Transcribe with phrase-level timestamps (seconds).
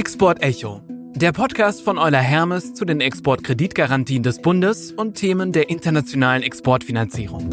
[0.00, 0.80] Export Echo,
[1.14, 7.50] der Podcast von Euler Hermes zu den Exportkreditgarantien des Bundes und Themen der internationalen Exportfinanzierung.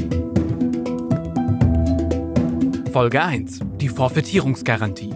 [2.93, 3.59] Folge 1.
[3.81, 5.13] Die Forfaitierungsgarantie.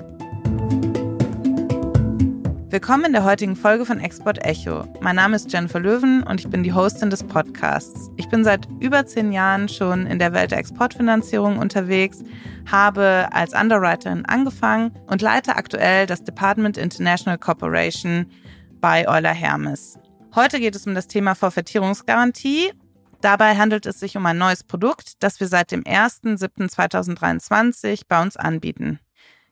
[2.70, 4.84] Willkommen in der heutigen Folge von Export Echo.
[5.00, 8.12] Mein Name ist Jennifer Löwen und ich bin die Hostin des Podcasts.
[8.32, 12.24] Ich bin seit über zehn Jahren schon in der Welt der Exportfinanzierung unterwegs,
[12.66, 18.32] habe als Underwriterin angefangen und leite aktuell das Department International Cooperation
[18.80, 20.00] bei Euler Hermes.
[20.34, 22.72] Heute geht es um das Thema Forfaitierungsgarantie.
[23.20, 28.38] Dabei handelt es sich um ein neues Produkt, das wir seit dem 1.7.2023 bei uns
[28.38, 29.02] anbieten.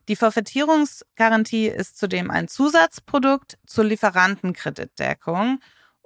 [0.08, 5.60] Die Forfaitierungsgarantie ist zudem ein Zusatzprodukt zur Lieferantenkreditdeckung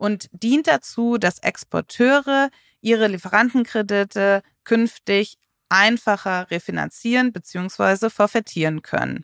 [0.04, 2.50] und dient dazu, dass Exporteure
[2.82, 5.38] ihre Lieferantenkredite künftig
[5.70, 8.10] einfacher refinanzieren bzw.
[8.10, 9.24] forfaitieren können.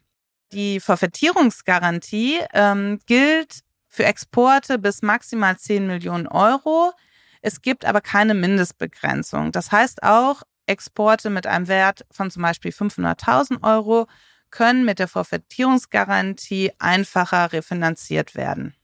[0.53, 6.93] Die Forfaitierungsgarantie ähm, gilt für Exporte bis maximal 10 Millionen Euro.
[7.41, 9.51] Es gibt aber keine Mindestbegrenzung.
[9.51, 14.07] Das heißt auch, Exporte mit einem Wert von zum Beispiel 500.000 Euro
[14.49, 18.78] können mit der Forfaitierungsgarantie einfacher refinanziert werden.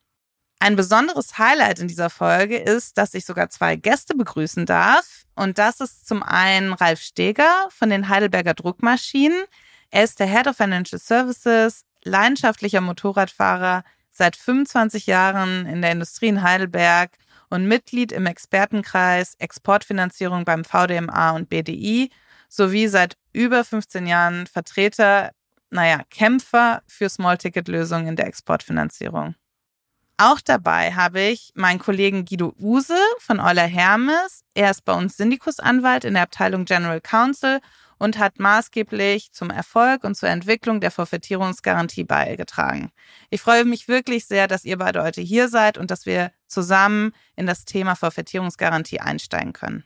[0.66, 5.26] Ein besonderes Highlight in dieser Folge ist, dass ich sogar zwei Gäste begrüßen darf.
[5.36, 9.44] Und das ist zum einen Ralf Steger von den Heidelberger Druckmaschinen.
[9.92, 16.30] Er ist der Head of Financial Services, leidenschaftlicher Motorradfahrer, seit 25 Jahren in der Industrie
[16.30, 17.12] in Heidelberg
[17.52, 22.10] und Mitglied im Expertenkreis Exportfinanzierung beim VDMA und BDI
[22.50, 25.30] sowie seit über 15 Jahren Vertreter
[25.70, 29.36] naja, Kämpfer für Small-Ticket-Lösungen in der Exportfinanzierung.
[30.18, 34.46] Auch dabei habe ich meinen Kollegen Guido Use von Euler Hermes.
[34.54, 37.60] Er ist bei uns Syndikusanwalt in der Abteilung General Counsel
[37.98, 42.92] und hat maßgeblich zum Erfolg und zur Entwicklung der Forfaitierungsgarantie beigetragen.
[43.30, 47.12] Ich freue mich wirklich sehr, dass ihr beide heute hier seid und dass wir zusammen
[47.36, 49.84] in das Thema Forfaitierungsgarantie einsteigen können.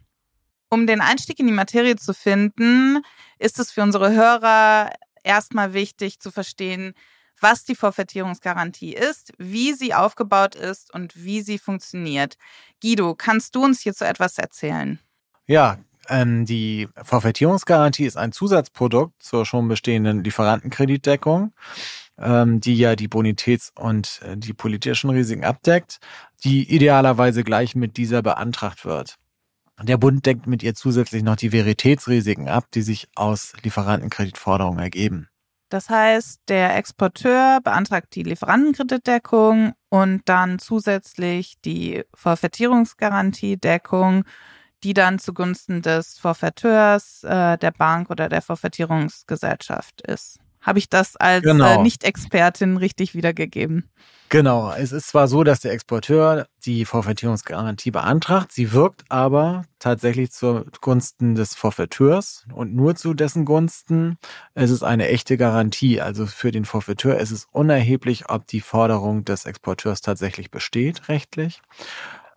[0.70, 3.02] Um den Einstieg in die Materie zu finden,
[3.40, 4.92] ist es für unsere Hörer
[5.24, 6.94] erstmal wichtig zu verstehen,
[7.42, 12.38] was die Forfaitierungsgarantie ist, wie sie aufgebaut ist und wie sie funktioniert.
[12.82, 15.00] Guido, kannst du uns hierzu etwas erzählen?
[15.46, 15.78] Ja,
[16.10, 21.54] ähm, die Forfaitierungsgarantie ist ein Zusatzprodukt zur schon bestehenden Lieferantenkreditdeckung,
[22.18, 26.00] ähm, die ja die Bonitäts- und äh, die politischen Risiken abdeckt,
[26.44, 29.18] die idealerweise gleich mit dieser beantragt wird.
[29.82, 35.30] Der Bund deckt mit ihr zusätzlich noch die Veritätsrisiken ab, die sich aus Lieferantenkreditforderungen ergeben.
[35.70, 44.24] Das heißt, der Exporteur beantragt die Lieferantenkreditdeckung und dann zusätzlich die Forfaitierungsgarantiedeckung,
[44.84, 50.40] die dann zugunsten des Forfaiteurs, äh, der Bank oder der Forfaitierungsgesellschaft ist.
[50.62, 51.80] Habe ich das als äh, genau.
[51.80, 53.90] äh, Nicht-Expertin richtig wiedergegeben?
[54.30, 54.72] Genau.
[54.72, 61.34] Es ist zwar so, dass der Exporteur die Forfaitierungsgarantie beantragt, sie wirkt aber tatsächlich zugunsten
[61.34, 64.18] des Forfaiteurs und nur zu dessen Gunsten.
[64.54, 66.00] Es ist eine echte Garantie.
[66.00, 71.62] Also für den Forfaiteur ist es unerheblich, ob die Forderung des Exporteurs tatsächlich besteht, rechtlich.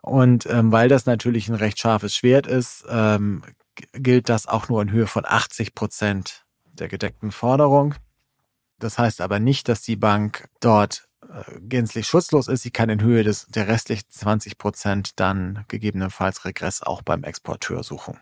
[0.00, 3.42] Und ähm, weil das natürlich ein recht scharfes Schwert ist, ähm,
[3.92, 7.94] gilt das auch nur in Höhe von 80 Prozent der gedeckten Forderung.
[8.82, 12.62] Das heißt aber nicht, dass die Bank dort äh, gänzlich schutzlos ist.
[12.62, 17.82] Sie kann in Höhe des, der restlichen 20 Prozent dann gegebenenfalls Regress auch beim Exporteur
[17.82, 18.18] suchen.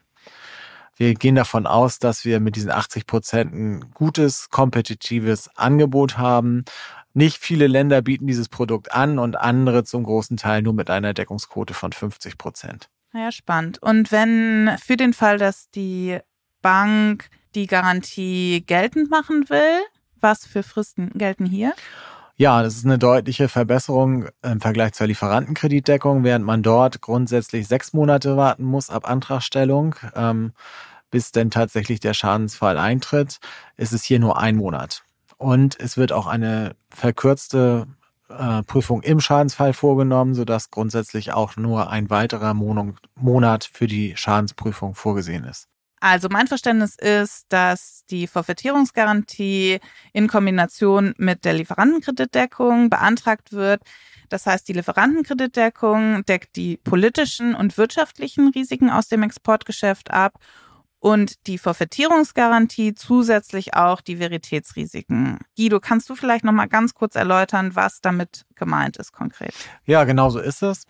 [0.96, 6.64] Wir gehen davon aus, dass wir mit diesen 80 Prozent ein gutes, kompetitives Angebot haben.
[7.14, 11.14] Nicht viele Länder bieten dieses Produkt an und andere zum großen Teil nur mit einer
[11.14, 12.90] Deckungsquote von 50 Prozent.
[13.14, 13.82] Ja, spannend.
[13.82, 16.18] Und wenn für den Fall, dass die
[16.60, 19.80] Bank die Garantie geltend machen will,
[20.20, 21.72] was für Fristen gelten hier?
[22.36, 27.92] Ja, das ist eine deutliche Verbesserung im Vergleich zur Lieferantenkreditdeckung, während man dort grundsätzlich sechs
[27.92, 30.52] Monate warten muss ab Antragstellung, ähm,
[31.10, 33.40] bis denn tatsächlich der Schadensfall eintritt,
[33.76, 35.02] ist es hier nur ein Monat.
[35.36, 37.86] Und es wird auch eine verkürzte
[38.30, 44.94] äh, Prüfung im Schadensfall vorgenommen, sodass grundsätzlich auch nur ein weiterer Monat für die Schadensprüfung
[44.94, 45.68] vorgesehen ist.
[46.00, 49.80] Also mein Verständnis ist, dass die Forfaitierungsgarantie
[50.12, 53.82] in Kombination mit der Lieferantenkreditdeckung beantragt wird.
[54.30, 60.38] Das heißt, die Lieferantenkreditdeckung deckt die politischen und wirtschaftlichen Risiken aus dem Exportgeschäft ab
[61.00, 65.38] und die Forfaitierungsgarantie zusätzlich auch die Veritätsrisiken.
[65.56, 69.54] Guido, kannst du vielleicht noch mal ganz kurz erläutern, was damit gemeint ist konkret?
[69.84, 70.86] Ja, genau so ist es.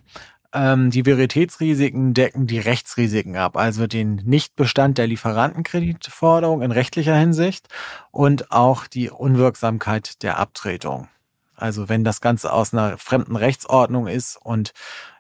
[0.52, 7.68] Ähm, die Veritätsrisiken decken die Rechtsrisiken ab, also den Nichtbestand der Lieferantenkreditforderung in rechtlicher Hinsicht
[8.10, 11.08] und auch die Unwirksamkeit der Abtretung.
[11.60, 14.72] Also wenn das Ganze aus einer fremden Rechtsordnung ist und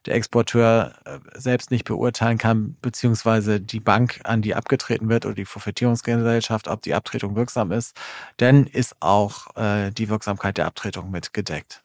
[0.06, 5.34] der Exporteur äh, selbst nicht beurteilen kann, beziehungsweise die Bank, an die abgetreten wird oder
[5.34, 7.94] die Forfaitierungsgesellschaft, ob die Abtretung wirksam ist,
[8.38, 11.82] dann ist auch äh, die Wirksamkeit der Abtretung mit gedeckt.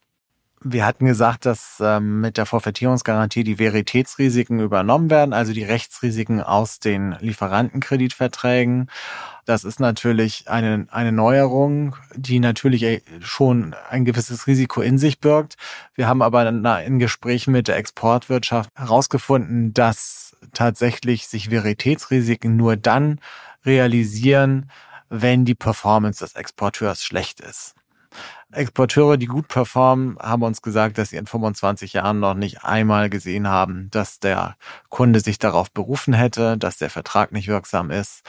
[0.68, 6.42] Wir hatten gesagt, dass ähm, mit der Forfaitierungsgarantie die Veritätsrisiken übernommen werden, also die Rechtsrisiken
[6.42, 8.90] aus den Lieferantenkreditverträgen.
[9.46, 15.20] Das ist natürlich eine, eine Neuerung, die natürlich äh, schon ein gewisses Risiko in sich
[15.20, 15.56] birgt.
[15.94, 16.50] Wir haben aber
[16.84, 23.20] in Gesprächen mit der Exportwirtschaft herausgefunden, dass tatsächlich sich Veritätsrisiken nur dann
[23.68, 24.72] realisieren,
[25.10, 27.76] wenn die Performance des Exporteurs schlecht ist.
[28.56, 33.10] Exporteure, die gut performen, haben uns gesagt, dass sie in 25 Jahren noch nicht einmal
[33.10, 34.58] gesehen haben, dass der
[34.90, 38.24] Kunde sich darauf berufen hätte, dass der Vertrag nicht wirksam ist.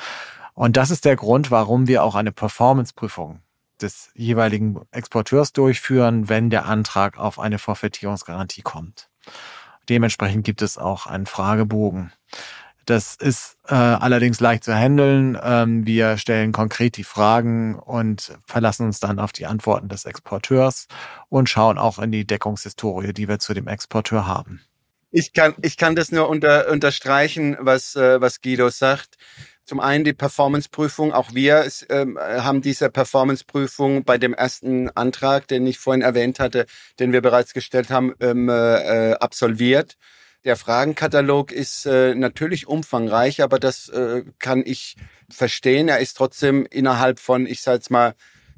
[0.55, 3.41] Und das ist der Grund, warum wir auch eine Performanceprüfung
[3.81, 9.11] des jeweiligen Exporteurs durchführen, wenn der Antrag auf eine Forfaitierungsgarantie kommt.
[9.89, 12.13] Dementsprechend gibt es auch einen Fragebogen.
[12.87, 15.37] Das ist äh, allerdings leicht zu handeln.
[15.43, 20.87] Ähm, wir stellen konkret die Fragen und verlassen uns dann auf die Antworten des Exporteurs
[21.29, 24.61] und schauen auch in die Deckungshistorie, die wir zu dem Exporteur haben.
[25.11, 29.17] Ich kann, ich kann das nur unter, unterstreichen, was, äh, was Guido sagt.
[29.65, 31.13] Zum einen die Performanceprüfung.
[31.13, 36.67] Auch wir ähm, haben diese Performanceprüfung bei dem ersten Antrag, den ich vorhin erwähnt hatte,
[37.01, 39.97] den wir bereits gestellt haben, ähm, äh, absolviert.
[40.47, 44.95] Der Fragenkatalog ist äh, natürlich umfangreich, aber das äh, kann ich
[45.29, 45.89] verstehen.
[45.89, 48.15] Er ist trotzdem innerhalb von, ich sage jetzt mal,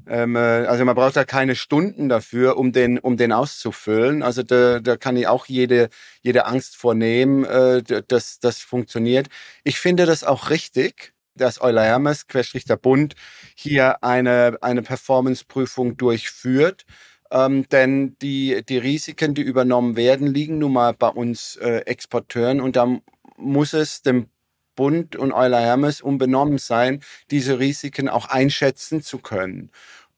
[0.07, 4.23] ähm, äh, also man braucht da keine Stunden dafür, um den, um den auszufüllen.
[4.23, 5.89] Also da, da kann ich auch jede,
[6.21, 9.29] jede Angst vornehmen, äh, dass das funktioniert.
[9.65, 13.15] Ich finde das auch richtig, dass Euler Hermes, Querstrich der Bund,
[13.55, 16.85] hier eine, eine Performance-Prüfung durchführt.
[17.31, 22.61] Ähm, denn die, die Risiken, die übernommen werden, liegen nun mal bei uns äh, Exporteuren
[22.61, 22.99] und da
[23.37, 24.29] muss es dem
[24.77, 29.71] Bund und Euler Hermes unbenommen sein, diese Risiken auch einschätzen zu können.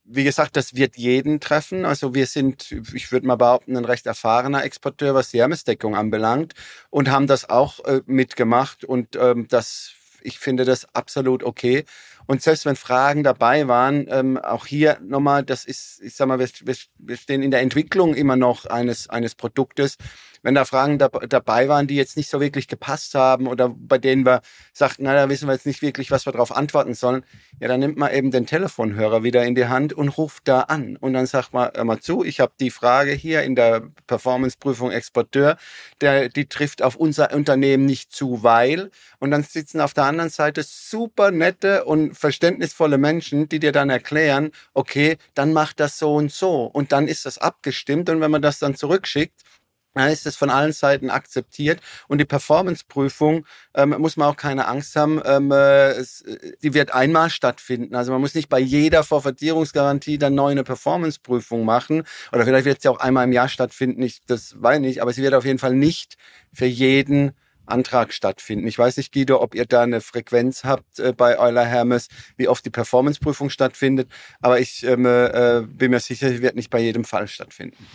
[0.05, 1.85] Wie gesagt, das wird jeden treffen.
[1.85, 6.55] Also wir sind, ich würde mal behaupten, ein recht erfahrener Exporteur, was die Hermesdeckung anbelangt
[6.91, 11.84] und haben das auch äh, mitgemacht und ähm, das ich finde das absolut okay.
[12.26, 16.38] Und selbst wenn Fragen dabei waren, ähm, auch hier nochmal, das ist, ich sag mal,
[16.38, 16.49] wir,
[16.99, 19.96] wir stehen in der Entwicklung immer noch eines, eines Produktes
[20.43, 23.99] wenn da Fragen da, dabei waren, die jetzt nicht so wirklich gepasst haben oder bei
[23.99, 24.41] denen wir
[24.73, 27.25] sagten, na, da wissen wir jetzt nicht wirklich, was wir darauf antworten sollen,
[27.61, 30.97] ja, dann nimmt man eben den Telefonhörer wieder in die Hand und ruft da an.
[30.97, 34.91] Und dann sagt man, hör mal zu, ich habe die Frage hier in der Performanceprüfung
[34.91, 35.57] Exporteur,
[36.01, 40.31] der, die trifft auf unser Unternehmen nicht zu, weil, und dann sitzen auf der anderen
[40.31, 46.15] Seite super nette und verständnisvolle Menschen, die dir dann erklären, okay, dann mach das so
[46.15, 46.65] und so.
[46.65, 48.09] Und dann ist das abgestimmt.
[48.09, 49.43] Und wenn man das dann zurückschickt,
[49.95, 54.67] dann ist es von allen Seiten akzeptiert und die Performance-Prüfung ähm, muss man auch keine
[54.69, 57.95] Angst haben, ähm, äh, es, äh, die wird einmal stattfinden.
[57.95, 62.83] Also man muss nicht bei jeder Vorvertierungsgarantie dann neu eine Performance-Prüfung machen oder vielleicht wird
[62.83, 65.45] sie auch einmal im Jahr stattfinden, ich, das weiß ich nicht, aber sie wird auf
[65.45, 66.17] jeden Fall nicht
[66.53, 67.33] für jeden
[67.67, 68.67] Antrag stattfinden.
[68.67, 72.49] Ich weiß nicht, Guido, ob ihr da eine Frequenz habt äh, bei Euler Hermes, wie
[72.49, 74.11] oft die Performance-Prüfung stattfindet,
[74.41, 77.87] aber ich ähm, äh, bin mir sicher, sie wird nicht bei jedem Fall stattfinden.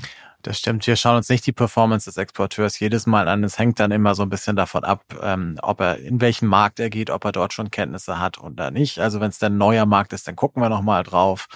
[0.45, 0.85] Das stimmt.
[0.85, 3.43] Wir schauen uns nicht die Performance des Exporteurs jedes Mal an.
[3.43, 6.79] Es hängt dann immer so ein bisschen davon ab, ähm, ob er in welchen Markt
[6.79, 8.99] er geht, ob er dort schon Kenntnisse hat oder nicht.
[8.99, 11.47] Also wenn es dann neuer Markt ist, dann gucken wir nochmal drauf.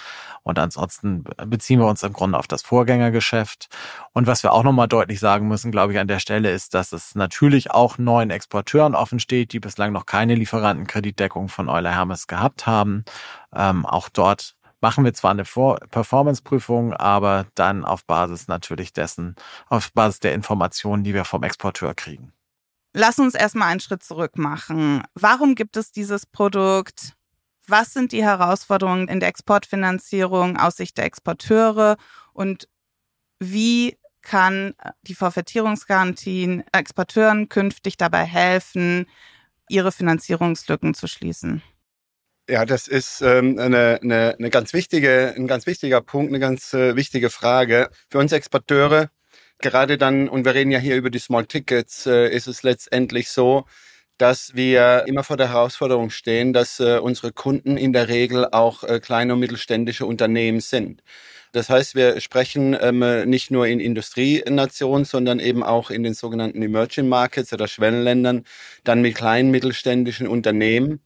[0.42, 3.68] Und ansonsten beziehen wir uns im Grunde auf das Vorgängergeschäft.
[4.12, 6.90] Und was wir auch nochmal deutlich sagen müssen, glaube ich, an der Stelle ist, dass
[6.90, 12.26] es natürlich auch neuen Exporteuren offen steht, die bislang noch keine Lieferantenkreditdeckung von Euler Hermes
[12.26, 13.04] gehabt haben.
[13.54, 19.36] Ähm, auch dort machen wir zwar eine Performance-Prüfung, aber dann auf Basis natürlich dessen,
[19.68, 22.32] auf Basis der Informationen, die wir vom Exporteur kriegen.
[22.92, 25.02] Lass uns erstmal einen Schritt zurück machen.
[25.14, 27.14] Warum gibt es dieses Produkt?
[27.68, 31.96] Was sind die Herausforderungen in der Exportfinanzierung aus Sicht der Exporteure
[32.32, 32.68] und
[33.38, 39.06] wie kann die Forfaitierungsgarantien Exporteuren künftig dabei helfen,
[39.68, 41.62] ihre Finanzierungslücken zu schließen?
[42.50, 46.74] Ja, das ist ähm, eine, eine, eine ganz wichtige, ein ganz wichtiger Punkt, eine ganz
[46.74, 47.90] äh, wichtige Frage.
[48.10, 49.08] Für uns Exporteure,
[49.58, 53.30] gerade dann, und wir reden ja hier über die Small Tickets, äh, ist es letztendlich
[53.30, 53.66] so,
[54.18, 58.82] dass wir immer vor der Herausforderung stehen, dass äh, unsere Kunden in der Regel auch
[58.82, 61.04] äh, kleine und mittelständische Unternehmen sind.
[61.52, 66.62] Das heißt, wir sprechen ähm, nicht nur in Industrienationen, sondern eben auch in den sogenannten
[66.62, 68.44] Emerging Markets oder Schwellenländern
[68.82, 71.00] dann mit kleinen mittelständischen Unternehmen,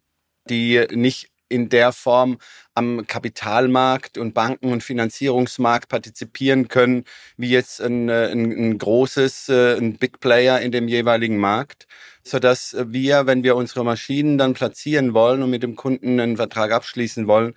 [0.49, 2.39] die nicht in der Form
[2.75, 7.05] am Kapitalmarkt und Banken- und Finanzierungsmarkt partizipieren können,
[7.37, 11.87] wie jetzt ein, äh, ein, ein großes, äh, ein Big Player in dem jeweiligen Markt,
[12.25, 16.73] sodass wir, wenn wir unsere Maschinen dann platzieren wollen und mit dem Kunden einen Vertrag
[16.73, 17.55] abschließen wollen,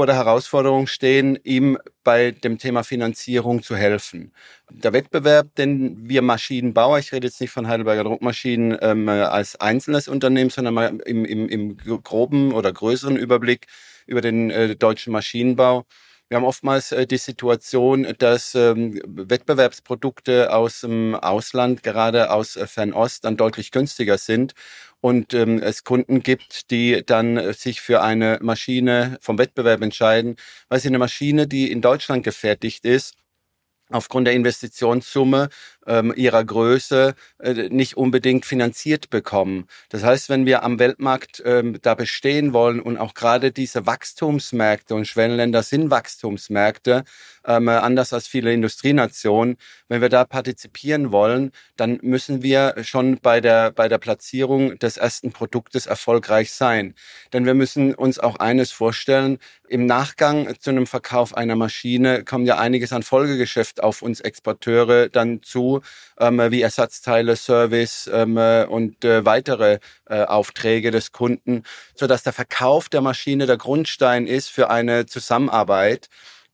[0.00, 4.32] vor der Herausforderung stehen, ihm bei dem Thema Finanzierung zu helfen.
[4.70, 10.08] Der Wettbewerb, den wir Maschinenbauer, ich rede jetzt nicht von Heidelberger Druckmaschinen ähm, als einzelnes
[10.08, 13.66] Unternehmen, sondern im, im, im groben oder größeren Überblick
[14.06, 15.84] über den äh, deutschen Maschinenbau,
[16.30, 22.68] wir haben oftmals äh, die Situation, dass ähm, Wettbewerbsprodukte aus dem Ausland, gerade aus äh,
[22.68, 24.54] Fernost, dann deutlich günstiger sind.
[25.00, 30.36] Und ähm, es Kunden gibt, die dann äh, sich für eine Maschine vom Wettbewerb entscheiden,
[30.68, 33.16] weil sie eine Maschine, die in Deutschland gefertigt ist,
[33.90, 35.48] aufgrund der Investitionssumme
[35.90, 39.66] ähm, ihrer Größe äh, nicht unbedingt finanziert bekommen.
[39.88, 44.94] Das heißt, wenn wir am Weltmarkt ähm, da bestehen wollen und auch gerade diese Wachstumsmärkte
[44.94, 47.04] und Schwellenländer sind Wachstumsmärkte,
[47.44, 49.56] ähm, anders als viele Industrienationen,
[49.88, 54.96] wenn wir da partizipieren wollen, dann müssen wir schon bei der, bei der Platzierung des
[54.96, 56.94] ersten Produktes erfolgreich sein.
[57.32, 62.46] Denn wir müssen uns auch eines vorstellen, im Nachgang zu einem Verkauf einer Maschine kommt
[62.46, 65.79] ja einiges an Folgegeschäft auf uns Exporteure dann zu,
[66.18, 72.22] ähm, wie Ersatzteile, Service ähm, äh, und äh, weitere äh, Aufträge des Kunden, so dass
[72.22, 76.08] der Verkauf der Maschine der Grundstein ist für eine Zusammenarbeit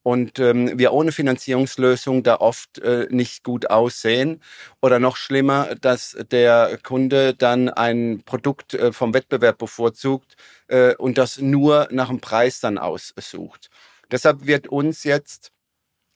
[0.07, 4.41] und ähm, wir ohne Finanzierungslösung da oft äh, nicht gut aussehen
[4.81, 10.37] oder noch schlimmer, dass der Kunde dann ein Produkt äh, vom Wettbewerb bevorzugt
[10.69, 13.69] äh, und das nur nach dem Preis dann aussucht.
[14.09, 15.51] Deshalb wird uns jetzt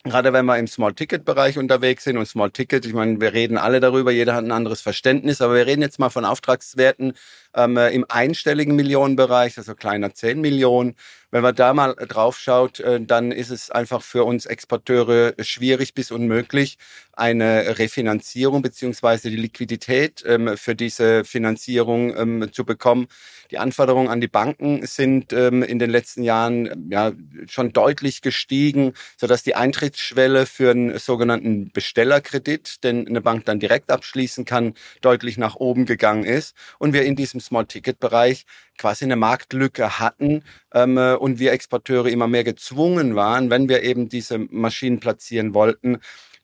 [0.05, 4.11] Gerade wenn wir im Small-Ticket-Bereich unterwegs sind und Small-Ticket, ich meine, wir reden alle darüber,
[4.11, 7.13] jeder hat ein anderes Verständnis, aber wir reden jetzt mal von Auftragswerten
[7.55, 10.97] ähm, im einstelligen Millionenbereich, also kleiner 10 Millionen.
[11.33, 15.95] Wenn man da mal drauf schaut, äh, dann ist es einfach für uns Exporteure schwierig
[15.95, 16.77] bis unmöglich,
[17.13, 23.07] eine Refinanzierung beziehungsweise die Liquidität ähm, für diese Finanzierung ähm, zu bekommen.
[23.53, 27.13] Die Anforderungen an die Banken sind ähm, in den letzten Jahren ja
[27.47, 33.91] schon deutlich gestiegen, sodass die Eintrittsschwelle für einen sogenannten Bestellerkredit, den eine Bank dann direkt
[33.93, 38.47] abschließen kann, deutlich nach oben gegangen ist und wir in diesem Small-Ticket-Bereich
[38.81, 44.09] quasi eine Marktlücke hatten ähm, und wir Exporteure immer mehr gezwungen waren, wenn wir eben
[44.09, 45.99] diese Maschinen platzieren wollten,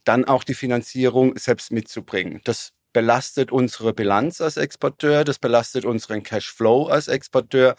[0.05, 2.43] dann auch die Finanzierung selbst mitzubringen.
[2.45, 7.75] Das belastet unsere Bilanz als Exporteur, das belastet unseren Cashflow als Exporteur.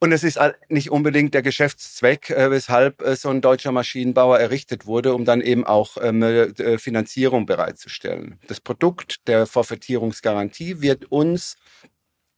[0.00, 4.84] Und es ist nicht unbedingt der Geschäftszweck, äh, weshalb äh, so ein deutscher Maschinenbauer errichtet
[4.84, 8.38] wurde, um dann eben auch ähm, äh, Finanzierung bereitzustellen.
[8.48, 11.56] Das Produkt der Forfaitierungsgarantie wird uns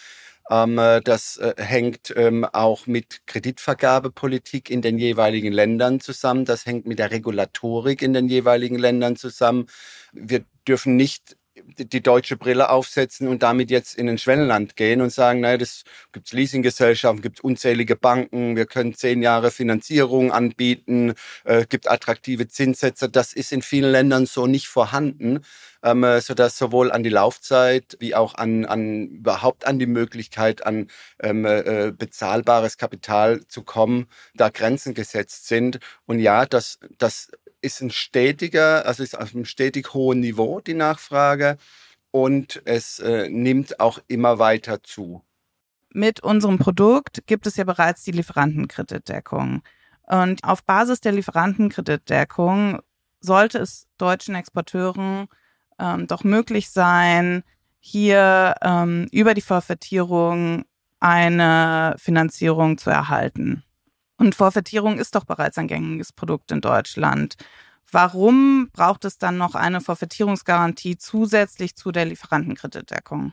[0.50, 6.44] Ähm, äh, das äh, hängt ähm, auch mit Kreditvergabepolitik in den jeweiligen Ländern zusammen.
[6.44, 9.66] Das hängt mit der Regulatorik in den jeweiligen Ländern zusammen.
[10.12, 11.36] Wir dürfen nicht
[11.76, 15.84] die deutsche Brille aufsetzen und damit jetzt in ein Schwellenland gehen und sagen, naja, das
[16.12, 21.14] gibt's Leasinggesellschaften, gibt's unzählige Banken, wir können zehn Jahre Finanzierung anbieten,
[21.44, 23.08] äh, gibt attraktive Zinssätze.
[23.08, 25.40] Das ist in vielen Ländern so nicht vorhanden,
[25.82, 30.66] ähm, so dass sowohl an die Laufzeit wie auch an, an überhaupt an die Möglichkeit,
[30.66, 30.88] an
[31.20, 35.78] ähm, äh, bezahlbares Kapital zu kommen, da Grenzen gesetzt sind.
[36.06, 37.30] Und ja, das, das
[37.62, 41.56] ist ein stetiger, also ist auf einem stetig hohen Niveau die Nachfrage
[42.10, 45.22] und es äh, nimmt auch immer weiter zu.
[45.92, 49.62] Mit unserem Produkt gibt es ja bereits die Lieferantenkreditdeckung.
[50.02, 52.80] Und auf Basis der Lieferantenkreditdeckung
[53.20, 55.26] sollte es deutschen Exporteuren
[55.78, 57.42] ähm, doch möglich sein,
[57.80, 60.64] hier ähm, über die Forfaitierung
[61.00, 63.64] eine Finanzierung zu erhalten.
[64.20, 67.36] Und Forfaitierung ist doch bereits ein gängiges Produkt in Deutschland.
[67.90, 73.32] Warum braucht es dann noch eine Forfaitierungsgarantie zusätzlich zu der Lieferantenkreditdeckung?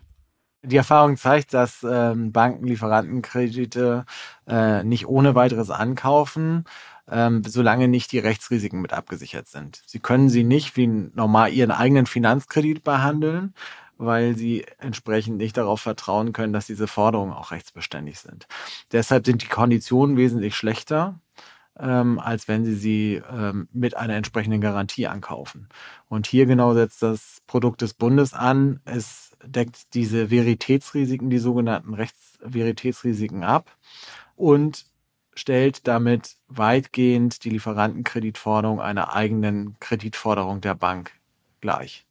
[0.63, 4.05] Die Erfahrung zeigt, dass ähm, Banken Lieferantenkredite
[4.47, 6.63] äh, nicht ohne weiteres ankaufen,
[7.11, 9.83] ähm, solange nicht die Rechtsrisiken mit abgesichert sind.
[9.85, 13.53] Sie können sie nicht wie normal ihren eigenen Finanzkredit behandeln,
[13.97, 18.47] weil sie entsprechend nicht darauf vertrauen können, dass diese Forderungen auch rechtsbeständig sind.
[18.91, 21.19] Deshalb sind die Konditionen wesentlich schlechter
[21.79, 25.69] ähm, als wenn sie sie ähm, mit einer entsprechenden Garantie ankaufen.
[26.09, 28.79] Und hier genau setzt das Produkt des Bundes an.
[28.85, 33.77] Es deckt diese Veritätsrisiken, die sogenannten Rechtsveritätsrisiken ab
[34.35, 34.85] und
[35.33, 41.11] stellt damit weitgehend die Lieferantenkreditforderung einer eigenen Kreditforderung der Bank
[41.61, 42.06] gleich.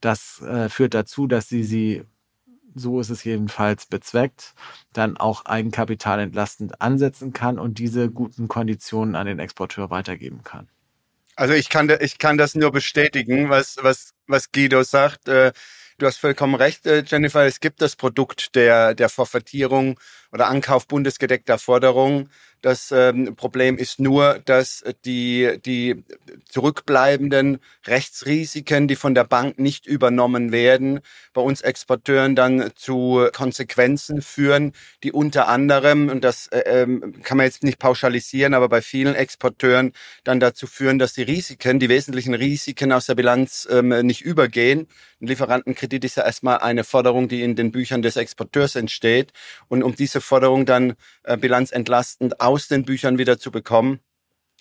[0.00, 2.04] Das äh, führt dazu, dass sie sie
[2.76, 4.54] so ist es jedenfalls bezweckt,
[4.92, 10.68] dann auch Eigenkapital entlastend ansetzen kann und diese guten Konditionen an den Exporteur weitergeben kann.
[11.36, 15.28] Also ich kann, ich kann das nur bestätigen, was, was, was Guido sagt.
[15.28, 15.52] Äh,
[15.98, 17.44] du hast vollkommen recht, äh, Jennifer.
[17.44, 20.00] Es gibt das Produkt der, der Forfaitierung
[20.32, 22.30] oder Ankauf bundesgedeckter Forderungen.
[22.62, 26.04] Das ähm, Problem ist nur, dass die, die
[26.48, 31.00] zurückbleibenden Rechtsrisiken, die von der Bank nicht übernommen werden,
[31.32, 34.72] bei uns Exporteuren dann zu Konsequenzen führen,
[35.04, 39.14] die unter anderem, und das äh, ähm, kann man jetzt nicht pauschalisieren, aber bei vielen
[39.14, 39.92] Exporteuren
[40.24, 44.88] dann dazu führen, dass die Risiken, die wesentlichen Risiken aus der Bilanz ähm, nicht übergehen.
[45.20, 49.32] Ein Lieferantenkredit ist ja erstmal eine Forderung, die in den Büchern des Exporteurs entsteht.
[49.68, 54.00] Und um diese Forderung dann äh, bilanzentlastend aus den Büchern wieder zu bekommen,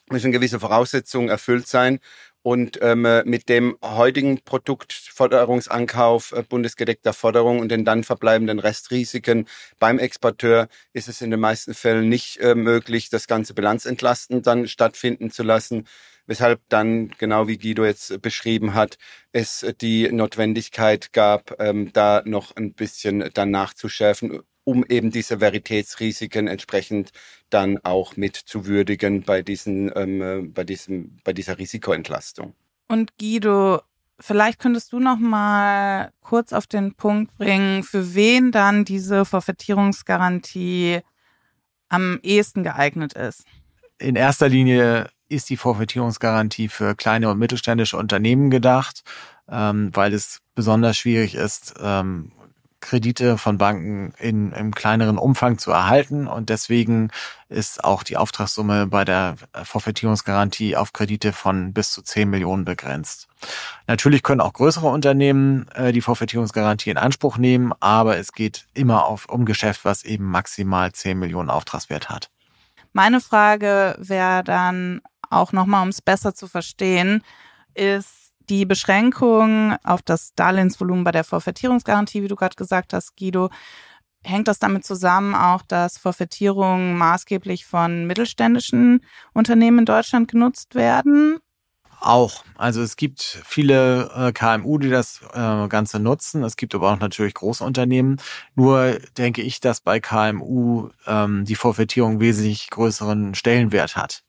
[0.10, 2.00] müssen gewisse Voraussetzungen erfüllt sein.
[2.42, 9.48] Und ähm, mit dem heutigen Produktforderungsankauf äh, bundesgedeckter Forderung und den dann verbleibenden Restrisiken
[9.80, 14.68] beim Exporteur ist es in den meisten Fällen nicht äh, möglich, das ganze Bilanzentlasten dann
[14.68, 15.88] stattfinden zu lassen,
[16.28, 19.00] weshalb dann, genau wie Guido jetzt beschrieben hat,
[19.32, 26.48] es die Notwendigkeit gab, ähm, da noch ein bisschen dann nachzuschärfen um eben diese Veritätsrisiken
[26.48, 27.12] entsprechend
[27.50, 32.54] dann auch mit zu würdigen bei diesen, ähm, äh, bei diesem, bei dieser Risikoentlastung.
[32.88, 33.82] Und Guido,
[34.20, 41.00] vielleicht könntest du noch mal kurz auf den Punkt bringen, für wen dann diese Forfaitierungsgarantie
[41.88, 43.46] am ehesten geeignet ist.
[44.00, 49.04] In erster Linie ist die Forfaitierungsgarantie für kleine und mittelständische Unternehmen gedacht,
[49.48, 52.32] ähm, weil es besonders schwierig ist, ähm,
[52.86, 56.28] Kredite von Banken in, im kleineren Umfang zu erhalten.
[56.28, 57.10] Und deswegen
[57.50, 63.28] ist auch die Auftragssumme bei der Forfaitierungsgarantie auf Kredite von bis zu 10 Millionen begrenzt.
[63.88, 69.06] Natürlich können auch größere Unternehmen äh, die Forfaitierungsgarantie in Anspruch nehmen, aber es geht immer
[69.06, 72.30] auf, um Geschäft, was eben maximal 10 Millionen Auftragswert hat.
[72.94, 77.24] Meine Frage wäre dann auch nochmal, um es besser zu verstehen,
[77.74, 83.50] ist, die Beschränkung auf das Darlehensvolumen bei der Forfaitierungsgarantie, wie du gerade gesagt hast, Guido,
[84.24, 89.02] hängt das damit zusammen auch, dass Forfaitierungen maßgeblich von mittelständischen
[89.34, 91.40] Unternehmen in Deutschland genutzt werden?
[92.02, 92.44] Auch.
[92.56, 96.44] Also es gibt viele äh, KMU, die das äh, Ganze nutzen.
[96.44, 98.18] Es gibt aber auch natürlich große Unternehmen.
[98.54, 104.24] Nur denke ich, dass bei KMU ähm, die Forfaitierung wesentlich größeren Stellenwert hat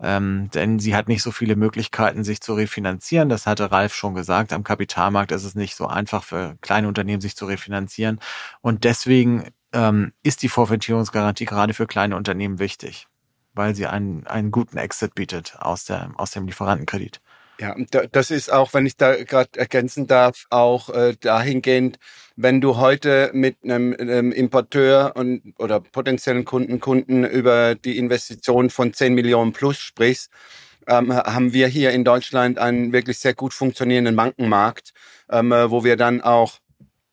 [0.00, 3.28] ähm, denn sie hat nicht so viele Möglichkeiten, sich zu refinanzieren.
[3.28, 4.52] Das hatte Ralf schon gesagt.
[4.52, 8.20] Am Kapitalmarkt ist es nicht so einfach für kleine Unternehmen, sich zu refinanzieren.
[8.60, 13.08] Und deswegen ähm, ist die Vorfinanzierungsgarantie gerade für kleine Unternehmen wichtig,
[13.54, 17.20] weil sie einen, einen guten Exit bietet aus, der, aus dem Lieferantenkredit.
[17.58, 17.74] Ja,
[18.12, 21.98] das ist auch, wenn ich da gerade ergänzen darf, auch äh, dahingehend,
[22.36, 28.70] wenn du heute mit einem, einem Importeur und oder potenziellen Kunden, Kunden über die Investition
[28.70, 30.30] von 10 Millionen plus sprichst,
[30.86, 34.92] ähm, haben wir hier in Deutschland einen wirklich sehr gut funktionierenden Bankenmarkt,
[35.30, 36.58] ähm, wo wir dann auch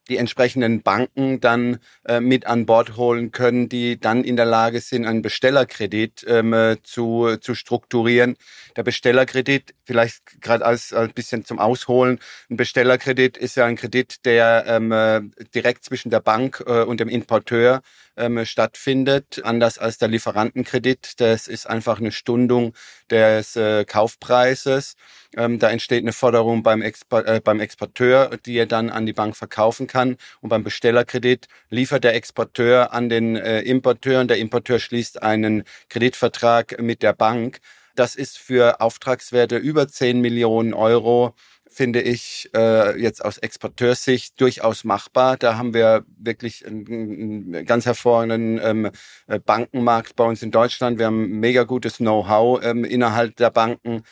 [0.10, 4.82] die entsprechenden Banken dann äh, mit an Bord holen können, die dann in der Lage
[4.82, 8.36] sind, einen Bestellerkredit ähm, äh, zu, zu strukturieren.
[8.76, 14.26] Der Bestellerkredit, vielleicht gerade als, als bisschen zum Ausholen, ein Bestellerkredit ist ja ein Kredit,
[14.26, 15.22] der ähm, äh,
[15.56, 17.82] direkt zwischen der Bank äh, und dem Importeur
[18.18, 21.20] ähm, stattfindet, anders als der Lieferantenkredit.
[21.20, 22.74] Das ist einfach eine Stundung
[23.10, 24.96] des äh, Kaufpreises.
[25.38, 29.13] Ähm, da entsteht eine Forderung beim, Export, äh, beim Exporteur, die er dann an die
[29.13, 30.17] Bank verkaufen kann.
[30.41, 35.63] Und beim Bestellerkredit liefert der Exporteur an den äh, Importeur und der Importeur schließt einen
[35.89, 37.60] Kreditvertrag mit der Bank.
[37.96, 41.36] Das ist für Auftragswerte über 10 Millionen Euro
[41.74, 45.38] finde ich äh, jetzt aus Exporteursicht durchaus machbar.
[45.38, 48.91] Da haben wir wirklich einen, einen ganz hervorragenden ähm,
[49.28, 51.00] äh, Bankenmarkt bei uns in Deutschland.
[51.00, 54.04] Wir haben mega gutes Know-how ähm, innerhalb der Banken.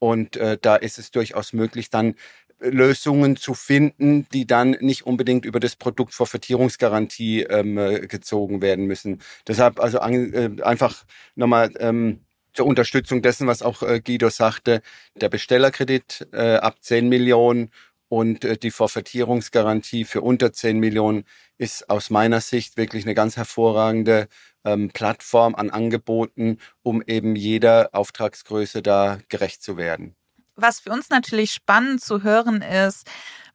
[0.00, 2.16] Und äh, da ist es durchaus möglich, dann
[2.58, 8.86] Lösungen zu finden, die dann nicht unbedingt über das Produkt Forfaitierungsgarantie ähm, äh, gezogen werden
[8.86, 9.20] müssen.
[9.46, 11.04] Deshalb also an, äh, einfach
[11.36, 12.20] nochmal ähm,
[12.52, 14.82] zur Unterstützung dessen, was auch äh, Guido sagte,
[15.14, 17.70] der Bestellerkredit äh, ab 10 Millionen
[18.08, 21.24] und äh, die Forfaitierungsgarantie für unter 10 Millionen
[21.58, 24.28] ist aus meiner Sicht wirklich eine ganz hervorragende
[24.64, 30.16] ähm, Plattform an Angeboten, um eben jeder Auftragsgröße da gerecht zu werden
[30.62, 33.06] was für uns natürlich spannend zu hören ist,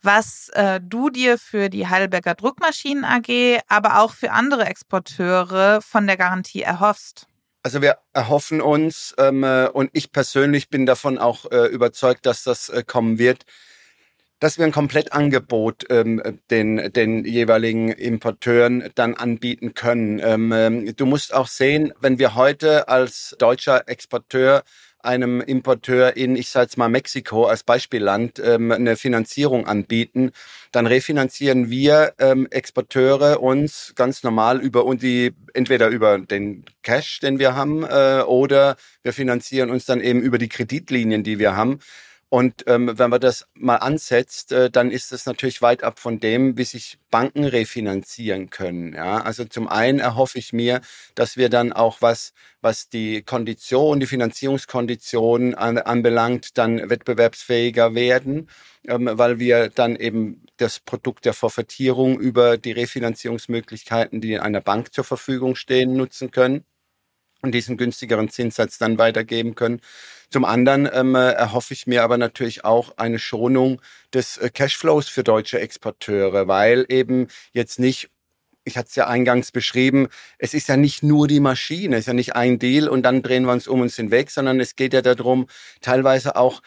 [0.01, 6.07] was äh, du dir für die Heidelberger Druckmaschinen AG, aber auch für andere Exporteure von
[6.07, 7.27] der Garantie erhoffst.
[7.63, 12.43] Also wir erhoffen uns ähm, äh, und ich persönlich bin davon auch äh, überzeugt, dass
[12.43, 13.45] das äh, kommen wird,
[14.45, 20.21] dass wir ein Komplettangebot ähm, den, den jeweiligen Importeuren dann anbieten können.
[20.23, 24.61] Ähm, ähm du musst auch sehen, wenn wir heute als deutscher Exporteur
[24.99, 30.29] einem Importeur in, ich sage jetzt mal Mexiko als Beispielland, ähm, eine Finanzierung anbieten,
[30.71, 37.19] dann refinanzieren wir ähm, Exporteure uns ganz normal über und die entweder über den Cash,
[37.19, 41.55] den wir haben, äh, oder wir finanzieren uns dann eben über die Kreditlinien, die wir
[41.55, 41.79] haben.
[42.35, 46.19] Und ähm, wenn man das mal ansetzt, äh, dann ist das natürlich weit ab von
[46.19, 48.91] dem, wie sich Banken refinanzieren können.
[48.91, 49.21] Ja?
[49.21, 50.81] Also zum einen erhoffe ich mir,
[51.15, 58.49] dass wir dann auch was, was die Kondition, die Finanzierungskonditionen an, anbelangt, dann wettbewerbsfähiger werden,
[58.85, 64.93] ähm, weil wir dann eben das Produkt der Forfaitierung über die Refinanzierungsmöglichkeiten, die einer Bank
[64.93, 66.65] zur Verfügung stehen, nutzen können
[67.41, 69.79] und diesen günstigeren Zinssatz dann weitergeben können.
[70.35, 73.81] Zum anderen ähm, äh, erhoffe ich mir aber natürlich auch eine Schonung
[74.13, 78.09] des äh, Cashflows für deutsche Exporteure, weil eben jetzt nicht
[78.65, 82.07] ich hatte es ja eingangs beschrieben, es ist ja nicht nur die Maschine, es ist
[82.07, 84.75] ja nicht ein Deal und dann drehen wir uns um und sind weg, sondern es
[84.75, 85.47] geht ja darum,
[85.79, 86.61] teilweise auch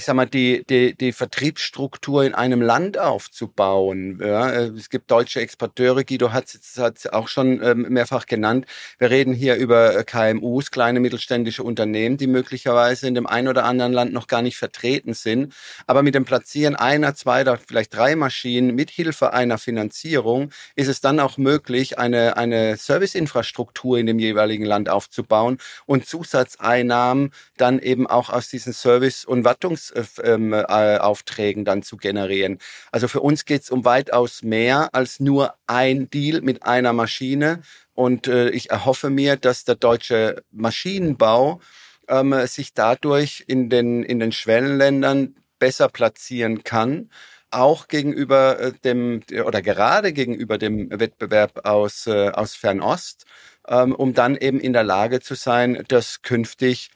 [0.00, 4.18] ich sag mal, die, die, die Vertriebsstruktur in einem Land aufzubauen.
[4.18, 8.64] Ja, äh, es gibt deutsche Exporteure, Guido hat es auch schon ähm, mehrfach genannt.
[8.98, 13.66] Wir reden hier über äh, KMUs, kleine mittelständische Unternehmen, die möglicherweise in dem einen oder
[13.66, 15.52] anderen Land noch gar nicht vertreten sind.
[15.86, 20.88] Aber mit dem Platzieren einer, zwei oder vielleicht drei Maschinen mit Hilfe einer Finanzierung ist
[20.88, 27.78] es dann auch möglich, eine, eine Serviceinfrastruktur in dem jeweiligen Land aufzubauen und Zusatzeinnahmen dann
[27.80, 32.58] eben auch aus diesen Service- und Wartungs Vertriebsaufträgen ähm, äh, dann zu generieren.
[32.90, 37.62] Also für uns geht es um weitaus mehr als nur ein Deal mit einer Maschine.
[37.94, 41.60] Und äh, ich erhoffe mir, dass der deutsche Maschinenbau
[42.08, 47.10] ähm, sich dadurch in den, in den Schwellenländern besser platzieren kann
[47.50, 53.24] auch gegenüber äh, dem oder gerade gegenüber dem Wettbewerb aus, äh, aus Fernost,
[53.68, 56.90] ähm, um dann eben in der Lage zu sein, dass künftig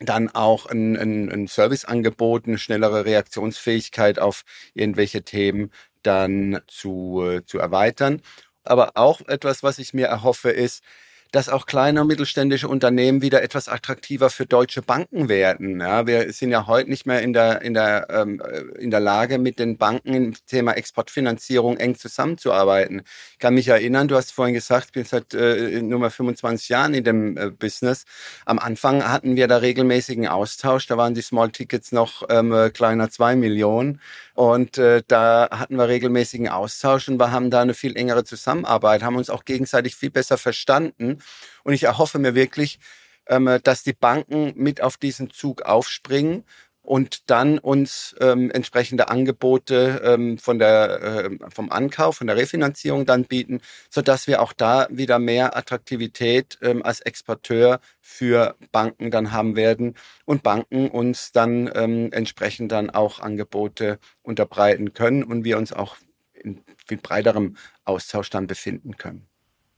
[0.00, 5.70] dann auch ein, ein, ein Serviceangebot, eine schnellere Reaktionsfähigkeit auf irgendwelche Themen
[6.02, 8.22] dann zu, äh, zu erweitern.
[8.64, 10.82] Aber auch etwas, was ich mir erhoffe, ist,
[11.30, 15.80] dass auch kleine und mittelständische Unternehmen wieder etwas attraktiver für deutsche Banken werden.
[15.80, 19.00] Ja, wir sind ja heute nicht mehr in der, in der, ähm, äh, in der
[19.00, 23.02] Lage, mit den Banken im Thema Exportfinanzierung eng zusammenzuarbeiten.
[23.32, 26.94] Ich kann mich erinnern, du hast vorhin gesagt, ich bin seit äh, Nummer 25 Jahren
[26.94, 28.04] in dem äh, Business.
[28.46, 30.86] Am Anfang hatten wir da regelmäßigen Austausch.
[30.86, 34.00] Da waren die Small Tickets noch ähm, äh, kleiner zwei Millionen.
[34.34, 39.02] Und äh, da hatten wir regelmäßigen Austausch und wir haben da eine viel engere Zusammenarbeit,
[39.02, 41.17] haben uns auch gegenseitig viel besser verstanden.
[41.64, 42.78] Und ich erhoffe mir wirklich,
[43.26, 46.44] ähm, dass die Banken mit auf diesen Zug aufspringen
[46.88, 53.04] und dann uns ähm, entsprechende Angebote ähm, von der, äh, vom Ankauf, von der Refinanzierung
[53.04, 59.10] dann bieten, so dass wir auch da wieder mehr Attraktivität ähm, als Exporteur für Banken
[59.10, 65.44] dann haben werden und Banken uns dann ähm, entsprechend dann auch Angebote unterbreiten können und
[65.44, 65.96] wir uns auch
[66.32, 69.27] in viel breiterem Austausch dann befinden können.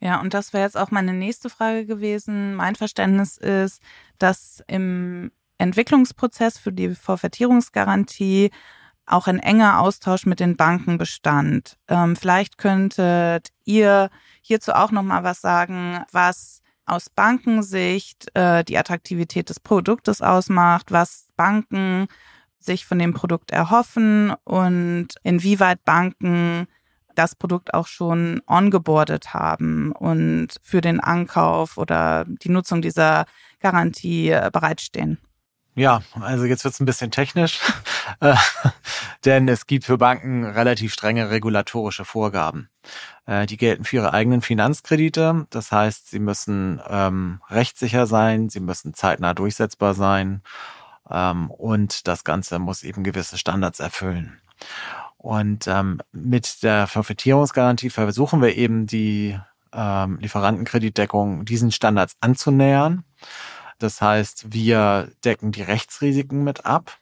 [0.00, 2.54] Ja, und das wäre jetzt auch meine nächste Frage gewesen.
[2.54, 3.82] Mein Verständnis ist,
[4.18, 8.50] dass im Entwicklungsprozess für die Forfaitierungsgarantie
[9.04, 11.76] auch ein enger Austausch mit den Banken bestand.
[11.88, 14.08] Ähm, vielleicht könntet ihr
[14.40, 20.92] hierzu auch noch mal was sagen, was aus Bankensicht äh, die Attraktivität des Produktes ausmacht,
[20.92, 22.06] was Banken
[22.58, 26.66] sich von dem Produkt erhoffen und inwieweit Banken
[27.20, 33.26] das Produkt auch schon ongeboardet haben und für den Ankauf oder die Nutzung dieser
[33.60, 35.18] Garantie äh, bereitstehen.
[35.74, 37.60] Ja, also jetzt wird's ein bisschen technisch,
[38.20, 38.34] äh,
[39.24, 42.68] denn es gibt für Banken relativ strenge regulatorische Vorgaben.
[43.26, 45.46] Äh, die gelten für ihre eigenen Finanzkredite.
[45.50, 50.42] Das heißt, sie müssen ähm, rechtssicher sein, sie müssen zeitnah durchsetzbar sein
[51.10, 54.40] Ähm, und das Ganze muss eben gewisse Standards erfüllen.
[55.20, 59.38] Und ähm, mit der Verfettierungsgarantie versuchen wir eben die
[59.70, 63.04] ähm, Lieferantenkreditdeckung diesen Standards anzunähern.
[63.78, 66.96] Das heißt, wir decken die Rechtsrisiken mit ab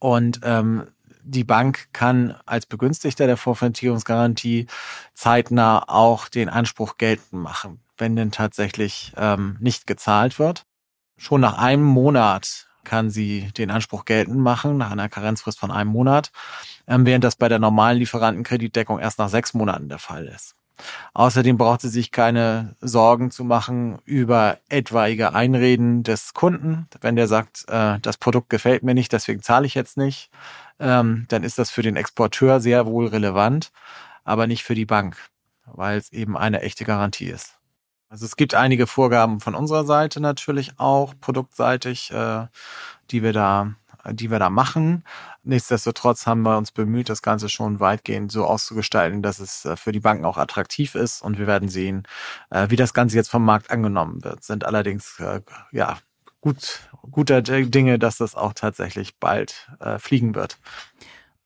[0.00, 0.88] und ähm,
[1.22, 4.66] die Bank kann als Begünstigter der Vorfinanzierungsgarantie
[5.14, 10.64] zeitnah auch den Anspruch geltend machen, wenn denn tatsächlich ähm, nicht gezahlt wird.
[11.16, 15.90] Schon nach einem Monat kann sie den Anspruch geltend machen, nach einer Karenzfrist von einem
[15.90, 16.32] Monat,
[16.86, 20.54] ähm, während das bei der normalen Lieferantenkreditdeckung erst nach sechs Monaten der Fall ist.
[21.12, 26.88] Außerdem braucht sie sich keine Sorgen zu machen über etwaige Einreden des Kunden.
[27.00, 30.30] Wenn der sagt, äh, das Produkt gefällt mir nicht, deswegen zahle ich jetzt nicht,
[30.80, 33.70] ähm, dann ist das für den Exporteur sehr wohl relevant,
[34.24, 35.16] aber nicht für die Bank,
[35.66, 37.57] weil es eben eine echte Garantie ist.
[38.08, 42.46] Also es gibt einige Vorgaben von unserer Seite natürlich auch, produktseitig, äh,
[43.10, 43.74] die wir da
[44.12, 45.04] die wir da machen.
[45.42, 49.92] Nichtsdestotrotz haben wir uns bemüht, das Ganze schon weitgehend so auszugestalten, dass es äh, für
[49.92, 51.22] die Banken auch attraktiv ist.
[51.22, 52.04] Und wir werden sehen,
[52.50, 54.44] äh, wie das Ganze jetzt vom Markt angenommen wird.
[54.44, 55.40] Sind allerdings äh,
[55.72, 55.98] ja
[56.40, 60.58] gut guter Dinge, dass das auch tatsächlich bald fliegen wird.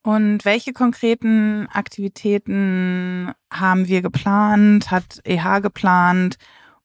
[0.03, 6.39] Und welche konkreten Aktivitäten haben wir geplant, hat EH geplant,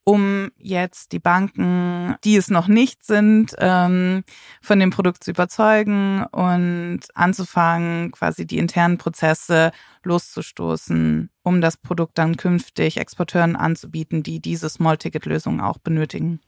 [0.04, 4.24] um jetzt die Banken, die es noch nicht sind, ähm,
[4.62, 9.72] von dem Produkt zu überzeugen und anzufangen, quasi die internen Prozesse
[10.04, 16.40] loszustoßen, um das Produkt dann künftig Exporteuren anzubieten, die diese Small-Ticket-Lösungen auch benötigen.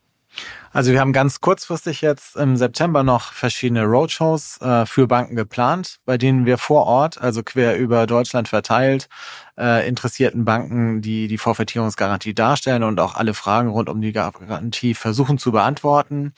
[0.72, 5.98] Also wir haben ganz kurzfristig jetzt im September noch verschiedene Roadshows äh, für Banken geplant,
[6.06, 9.10] bei denen wir vor Ort, also quer über Deutschland verteilt,
[9.58, 14.94] äh, interessierten Banken, die die Vorvertierungsgarantie darstellen und auch alle Fragen rund um die Garantie
[14.94, 16.34] versuchen zu beantworten.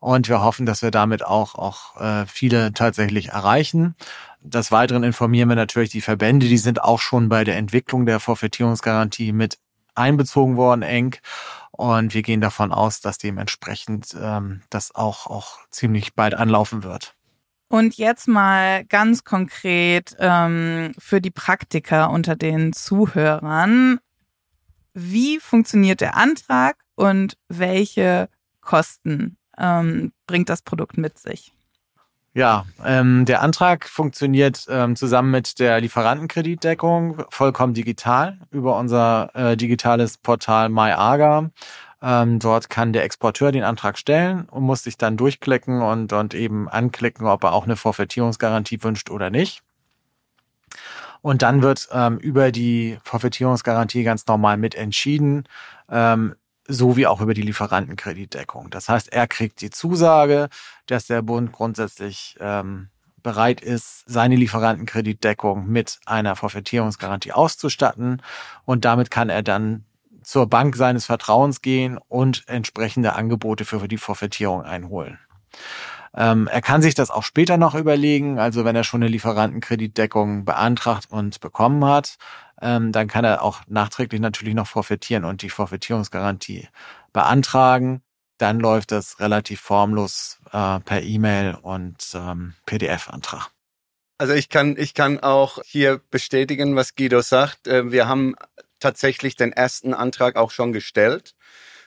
[0.00, 3.94] Und wir hoffen, dass wir damit auch, auch äh, viele tatsächlich erreichen.
[4.40, 8.20] Des Weiteren informieren wir natürlich die Verbände, die sind auch schon bei der Entwicklung der
[8.20, 9.58] Vorvertierungsgarantie mit
[9.96, 11.16] einbezogen worden, eng.
[11.76, 17.14] Und wir gehen davon aus, dass dementsprechend ähm, das auch, auch ziemlich bald anlaufen wird.
[17.68, 23.98] Und jetzt mal ganz konkret ähm, für die Praktiker unter den Zuhörern.
[24.94, 28.30] Wie funktioniert der Antrag und welche
[28.62, 31.55] Kosten ähm, bringt das Produkt mit sich?
[32.36, 39.56] Ja, ähm, der Antrag funktioniert ähm, zusammen mit der Lieferantenkreditdeckung vollkommen digital über unser äh,
[39.56, 41.50] digitales Portal MyAga.
[42.02, 46.34] Ähm, dort kann der Exporteur den Antrag stellen und muss sich dann durchklicken und, und
[46.34, 49.62] eben anklicken, ob er auch eine Forfaitierungsgarantie wünscht oder nicht.
[51.22, 55.44] Und dann wird ähm, über die Forfaitierungsgarantie ganz normal mit entschieden,
[55.90, 56.34] ähm,
[56.68, 58.70] so wie auch über die Lieferantenkreditdeckung.
[58.70, 60.48] Das heißt, er kriegt die Zusage,
[60.86, 62.88] dass der Bund grundsätzlich ähm,
[63.22, 68.22] bereit ist, seine Lieferantenkreditdeckung mit einer Forfaitierungsgarantie auszustatten.
[68.64, 69.84] Und damit kann er dann
[70.22, 75.18] zur Bank seines Vertrauens gehen und entsprechende Angebote für die Forfaitierung einholen.
[76.16, 80.44] Ähm, er kann sich das auch später noch überlegen, also wenn er schon eine Lieferantenkreditdeckung
[80.44, 82.16] beantragt und bekommen hat,
[82.60, 86.68] ähm, dann kann er auch nachträglich natürlich noch forfeitieren und die Forfeitierungsgarantie
[87.12, 88.02] beantragen.
[88.38, 93.50] Dann läuft das relativ formlos äh, per E-Mail und ähm, PDF-Antrag.
[94.18, 97.66] Also ich kann, ich kann auch hier bestätigen, was Guido sagt.
[97.66, 98.34] Äh, wir haben
[98.80, 101.34] tatsächlich den ersten Antrag auch schon gestellt.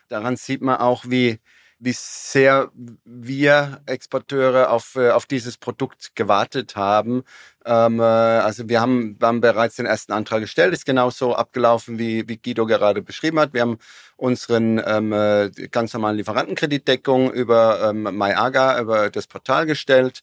[0.10, 1.40] Daran sieht man auch, wie,
[1.80, 2.70] wie sehr
[3.06, 7.24] wir Exporteure auf, äh, auf dieses Produkt gewartet haben.
[7.66, 11.98] Ähm, äh, also wir haben, wir haben bereits den ersten Antrag gestellt, ist genauso abgelaufen,
[11.98, 13.54] wie, wie Guido gerade beschrieben hat.
[13.54, 13.80] Wir haben
[14.18, 20.22] unseren ähm, äh, ganz normalen Lieferantenkreditdeckung über ähm, MyAga, über das Portal gestellt.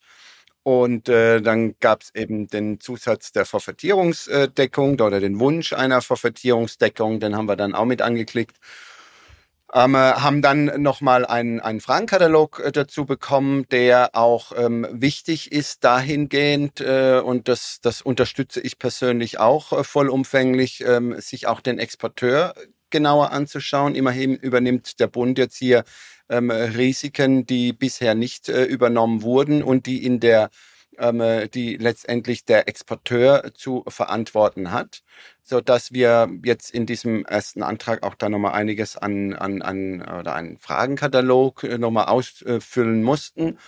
[0.62, 7.20] Und äh, dann gab es eben den Zusatz der Verfahrtierungsdeckung oder den Wunsch einer Verfahrtierungsdeckung,
[7.20, 8.58] den haben wir dann auch mit angeklickt
[9.74, 15.50] ähm, äh, haben dann nochmal einen, einen Fragenkatalog äh, dazu bekommen, der auch ähm, wichtig
[15.52, 21.60] ist dahingehend äh, und das, das unterstütze ich persönlich auch äh, vollumfänglich, ähm, sich auch
[21.60, 22.54] den Exporteur
[22.90, 23.94] genauer anzuschauen.
[23.94, 25.84] Immerhin übernimmt der Bund jetzt hier
[26.28, 30.50] ähm, Risiken, die bisher nicht äh, übernommen wurden und die in der
[30.98, 35.02] die letztendlich der Exporteur zu verantworten hat,
[35.42, 40.02] so dass wir jetzt in diesem ersten Antrag auch da nochmal einiges an, an, an
[40.02, 43.58] oder einen Fragenkatalog äh, nochmal ausfüllen mussten.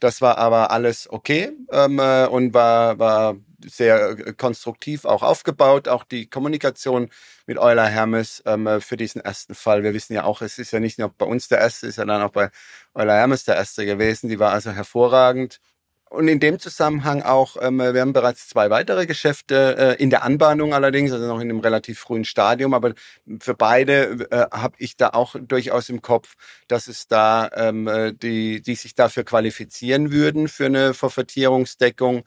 [0.00, 5.88] Das war aber alles okay ähm, äh, und war, war sehr äh, konstruktiv auch aufgebaut,
[5.88, 7.10] auch die Kommunikation
[7.46, 9.82] mit Euler Hermes ähm, äh, für diesen ersten Fall.
[9.82, 12.04] Wir wissen ja auch, es ist ja nicht nur bei uns der erste, ist ja
[12.04, 12.50] dann auch bei
[12.94, 14.28] Euler Hermes der erste gewesen.
[14.28, 15.60] Die war also hervorragend.
[16.08, 20.22] Und in dem Zusammenhang auch, ähm, wir haben bereits zwei weitere Geschäfte äh, in der
[20.22, 22.94] Anbahnung allerdings, also noch in einem relativ frühen Stadium, aber
[23.40, 26.34] für beide äh, habe ich da auch durchaus im Kopf,
[26.68, 32.22] dass es da ähm, äh, die, die sich dafür qualifizieren würden für eine Ververtierungsdeckung.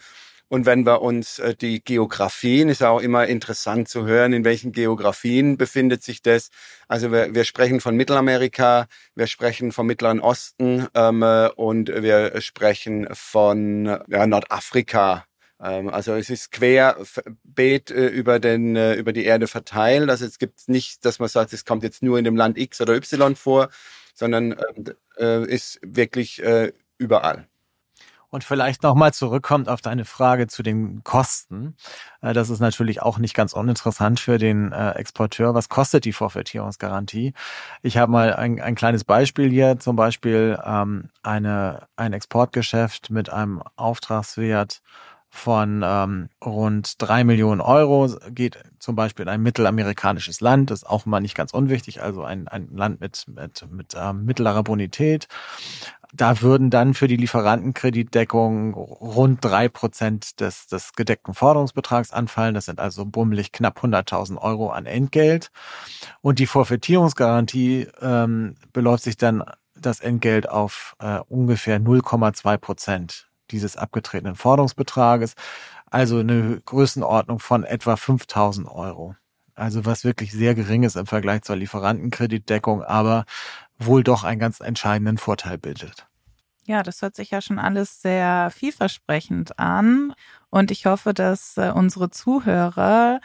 [0.50, 4.72] Und wenn wir uns äh, die Geografien, ist auch immer interessant zu hören, in welchen
[4.72, 6.50] Geografien befindet sich das.
[6.88, 12.42] Also wir, wir sprechen von Mittelamerika, wir sprechen vom Mittleren Osten ähm, äh, und wir
[12.42, 15.26] sprechen von ja, Nordafrika.
[15.62, 20.10] Ähm, also es ist querbeet äh, über, den, äh, über die Erde verteilt.
[20.10, 22.82] Also es gibt nicht, dass man sagt, es kommt jetzt nur in dem Land X
[22.82, 23.70] oder Y vor,
[24.16, 24.56] sondern
[25.20, 27.49] äh, ist wirklich äh, überall.
[28.32, 31.76] Und vielleicht nochmal zurückkommt auf deine Frage zu den Kosten.
[32.22, 35.56] Äh, das ist natürlich auch nicht ganz uninteressant für den äh, Exporteur.
[35.56, 37.34] Was kostet die Forfaitierungsgarantie?
[37.82, 43.32] Ich habe mal ein, ein kleines Beispiel hier, zum Beispiel ähm, eine, ein Exportgeschäft mit
[43.32, 44.82] einem Auftragswert
[45.32, 50.90] von ähm, rund drei Millionen Euro geht zum Beispiel in ein mittelamerikanisches Land, das ist
[50.90, 55.28] auch mal nicht ganz unwichtig, also ein, ein Land mit, mit, mit ähm, mittlerer Bonität.
[56.12, 62.56] Da würden dann für die Lieferantenkreditdeckung rund drei Prozent des, des gedeckten Forderungsbetrags anfallen.
[62.56, 65.52] Das sind also bummelig knapp 100.000 Euro an Entgelt.
[66.22, 69.44] Und die Forfaitierungsgarantie ähm, beläuft sich dann
[69.76, 75.36] das Entgelt auf äh, ungefähr 0,2 Prozent dieses abgetretenen Forderungsbetrages.
[75.92, 79.16] Also eine Größenordnung von etwa 5000 Euro.
[79.56, 83.26] Also was wirklich sehr gering ist im Vergleich zur Lieferantenkreditdeckung, aber
[83.80, 86.08] wohl doch einen ganz entscheidenden Vorteil bildet.
[86.66, 90.14] Ja, das hört sich ja schon alles sehr vielversprechend an.
[90.52, 93.22] Und ich hoffe, dass äh, unsere Zuhörer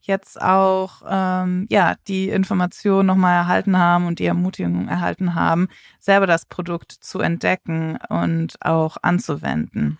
[0.00, 5.68] jetzt auch ähm, ja die Information nochmal erhalten haben und die Ermutigung erhalten haben,
[6.00, 9.98] selber das Produkt zu entdecken und auch anzuwenden.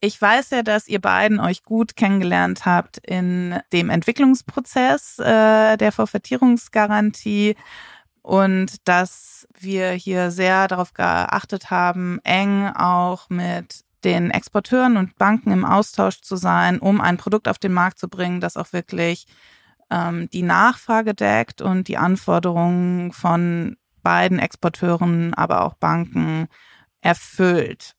[0.00, 5.92] Ich weiß ja, dass ihr beiden euch gut kennengelernt habt in dem Entwicklungsprozess äh, der
[5.92, 7.56] Forfaitierungsgarantie
[8.24, 15.52] und dass wir hier sehr darauf geachtet haben, eng auch mit den Exporteuren und Banken
[15.52, 19.26] im Austausch zu sein, um ein Produkt auf den Markt zu bringen, das auch wirklich
[19.90, 26.48] ähm, die Nachfrage deckt und die Anforderungen von beiden Exporteuren, aber auch Banken
[27.02, 27.94] erfüllt.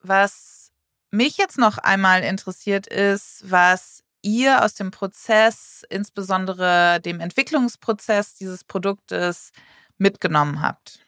[0.00, 0.72] Was
[1.10, 8.64] mich jetzt noch einmal interessiert ist, was ihr aus dem Prozess, insbesondere dem Entwicklungsprozess dieses
[8.64, 9.52] Produktes,
[9.98, 11.00] mitgenommen habt?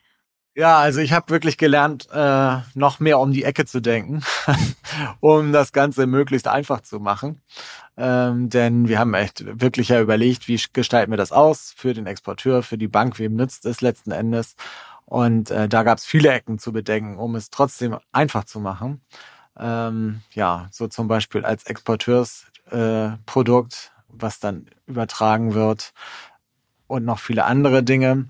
[0.54, 4.24] Ja, also ich habe wirklich gelernt, äh, noch mehr um die Ecke zu denken,
[5.20, 7.40] um das Ganze möglichst einfach zu machen.
[7.96, 12.08] Ähm, denn wir haben echt wirklich ja überlegt, wie gestalten wir das aus für den
[12.08, 14.56] Exporteur, für die Bank, wem nützt es letzten Endes.
[15.04, 19.00] Und äh, da gab es viele Ecken zu bedenken, um es trotzdem einfach zu machen.
[19.56, 25.92] Ähm, ja, so zum Beispiel als Exporteurs äh, Produkt, was dann übertragen wird
[26.86, 28.28] und noch viele andere Dinge.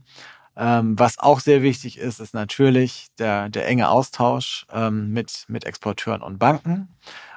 [0.56, 5.64] Ähm, was auch sehr wichtig ist, ist natürlich der, der enge Austausch ähm, mit, mit
[5.64, 6.88] Exporteuren und Banken,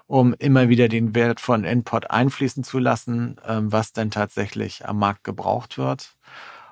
[0.08, 4.98] um immer wieder den Wert von Import einfließen zu lassen, ähm, was denn tatsächlich am
[4.98, 6.16] Markt gebraucht wird.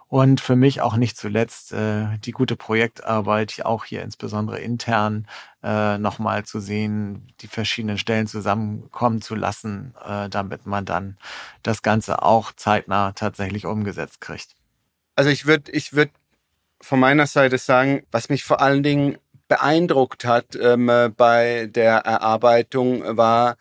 [0.10, 5.28] Und für mich auch nicht zuletzt äh, die gute Projektarbeit, auch hier insbesondere intern,
[5.62, 11.20] äh, nochmal zu sehen, die verschiedenen Stellen zusammenkommen zu lassen, äh, damit man dann
[11.62, 14.56] das Ganze auch zeitnah tatsächlich umgesetzt kriegt.
[15.16, 16.10] Also ich würde ich würd
[16.82, 23.04] von meiner Seite sagen, was mich vor allen Dingen beeindruckt hat ähm, bei der Erarbeitung
[23.16, 23.58] war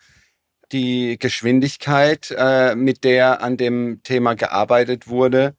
[0.71, 5.55] die Geschwindigkeit, äh, mit der an dem Thema gearbeitet wurde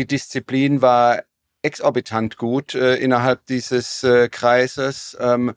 [0.00, 1.24] die Disziplin war
[1.60, 5.14] exorbitant gut äh, innerhalb dieses äh, Kreises.
[5.20, 5.52] Ähm,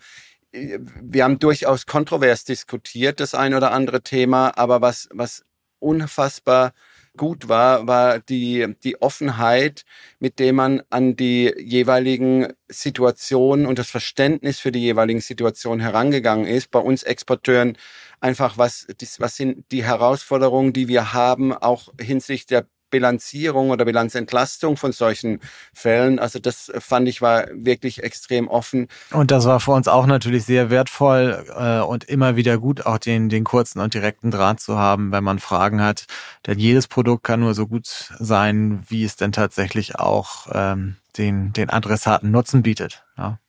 [0.51, 5.45] wir haben durchaus kontrovers diskutiert, das ein oder andere Thema, aber was, was
[5.79, 6.73] unfassbar
[7.15, 9.86] gut war, war die, die Offenheit,
[10.19, 16.45] mit der man an die jeweiligen Situationen und das Verständnis für die jeweiligen Situationen herangegangen
[16.45, 16.69] ist.
[16.69, 17.77] Bei uns Exporteuren
[18.19, 18.88] einfach, was,
[19.19, 25.39] was sind die Herausforderungen, die wir haben, auch hinsichtlich der Bilanzierung oder Bilanzentlastung von solchen
[25.73, 26.19] Fällen.
[26.19, 28.87] Also das fand ich war wirklich extrem offen.
[29.11, 32.99] Und das war für uns auch natürlich sehr wertvoll äh, und immer wieder gut, auch
[32.99, 36.05] den, den kurzen und direkten Draht zu haben, wenn man Fragen hat.
[36.45, 37.87] Denn jedes Produkt kann nur so gut
[38.19, 43.03] sein, wie es denn tatsächlich auch ähm, den, den Adressaten Nutzen bietet.
[43.17, 43.39] Ja.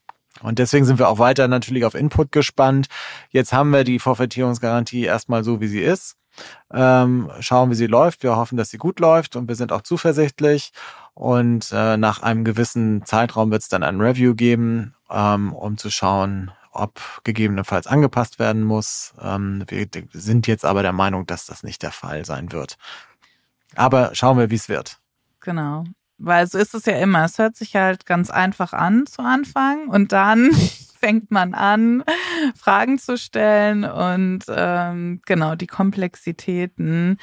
[0.42, 2.86] Und deswegen sind wir auch weiter natürlich auf Input gespannt.
[3.30, 6.16] Jetzt haben wir die Forfaitierungsgarantie erstmal so, wie sie ist.
[6.72, 8.22] Ähm, schauen, wie sie läuft.
[8.22, 10.72] Wir hoffen, dass sie gut läuft und wir sind auch zuversichtlich.
[11.14, 15.90] Und äh, nach einem gewissen Zeitraum wird es dann ein Review geben, ähm, um zu
[15.90, 19.14] schauen, ob gegebenenfalls angepasst werden muss.
[19.20, 22.76] Ähm, wir sind jetzt aber der Meinung, dass das nicht der Fall sein wird.
[23.76, 24.98] Aber schauen wir, wie es wird.
[25.40, 25.84] Genau.
[26.18, 27.24] Weil so ist es ja immer.
[27.24, 30.50] Es hört sich halt ganz einfach an zu Anfang und dann
[31.04, 32.02] fängt man an,
[32.56, 37.18] Fragen zu stellen und ähm, genau die Komplexitäten,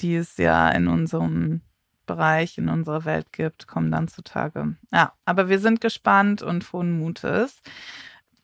[0.00, 1.60] die es ja in unserem
[2.06, 4.76] Bereich, in unserer Welt gibt, kommen dann zutage.
[4.92, 7.60] Ja, aber wir sind gespannt und frohen Mutes.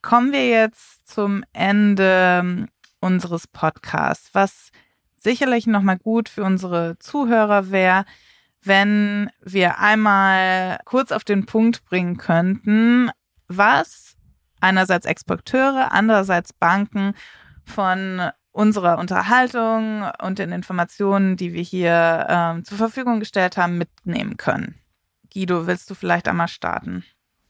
[0.01, 2.67] Kommen wir jetzt zum Ende
[2.99, 4.71] unseres Podcasts, was
[5.15, 8.03] sicherlich nochmal gut für unsere Zuhörer wäre,
[8.61, 13.09] wenn wir einmal kurz auf den Punkt bringen könnten,
[13.47, 14.10] was
[14.61, 17.13] einerseits Exporteure, andererseits Banken
[17.65, 24.37] von unserer Unterhaltung und den Informationen, die wir hier ähm, zur Verfügung gestellt haben, mitnehmen
[24.37, 24.75] können.
[25.33, 27.03] Guido, willst du vielleicht einmal starten?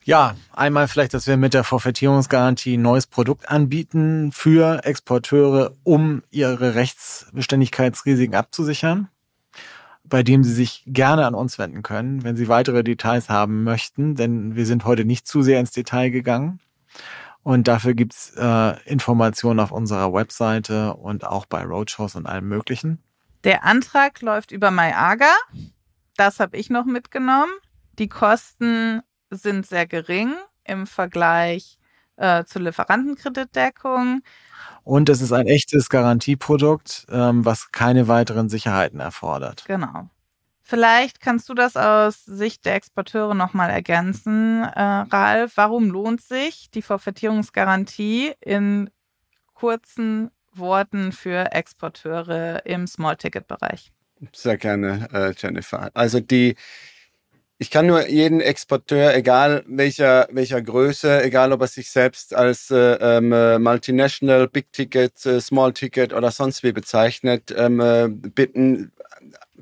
[0.03, 6.23] Ja, einmal vielleicht, dass wir mit der Forfaitierungsgarantie ein neues Produkt anbieten für Exporteure, um
[6.31, 9.09] ihre Rechtsbeständigkeitsrisiken abzusichern
[10.11, 14.15] bei dem Sie sich gerne an uns wenden können, wenn Sie weitere Details haben möchten,
[14.15, 16.59] denn wir sind heute nicht zu sehr ins Detail gegangen.
[17.43, 23.01] Und dafür gibt's äh, Informationen auf unserer Webseite und auch bei Roadshows und allem Möglichen.
[23.43, 25.33] Der Antrag läuft über MyAga.
[26.15, 27.51] Das habe ich noch mitgenommen.
[27.97, 30.33] Die Kosten sind sehr gering
[30.63, 31.79] im Vergleich
[32.17, 34.21] äh, zur Lieferantenkreditdeckung.
[34.83, 39.63] Und es ist ein echtes Garantieprodukt, ähm, was keine weiteren Sicherheiten erfordert.
[39.65, 40.09] Genau.
[40.63, 45.53] Vielleicht kannst du das aus Sicht der Exporteure nochmal ergänzen, äh, Ralf.
[45.55, 48.89] Warum lohnt sich die Forfaitierungsgarantie in
[49.53, 53.91] kurzen Worten für Exporteure im Small-Ticket-Bereich?
[54.33, 55.89] Sehr gerne, äh, Jennifer.
[55.93, 56.55] Also die
[57.61, 62.71] ich kann nur jeden Exporteur, egal welcher, welcher Größe, egal ob er sich selbst als
[62.71, 68.07] äh, ähm, äh, Multinational, Big Ticket, äh, Small Ticket oder sonst wie bezeichnet, ähm, äh,
[68.09, 68.91] bitten,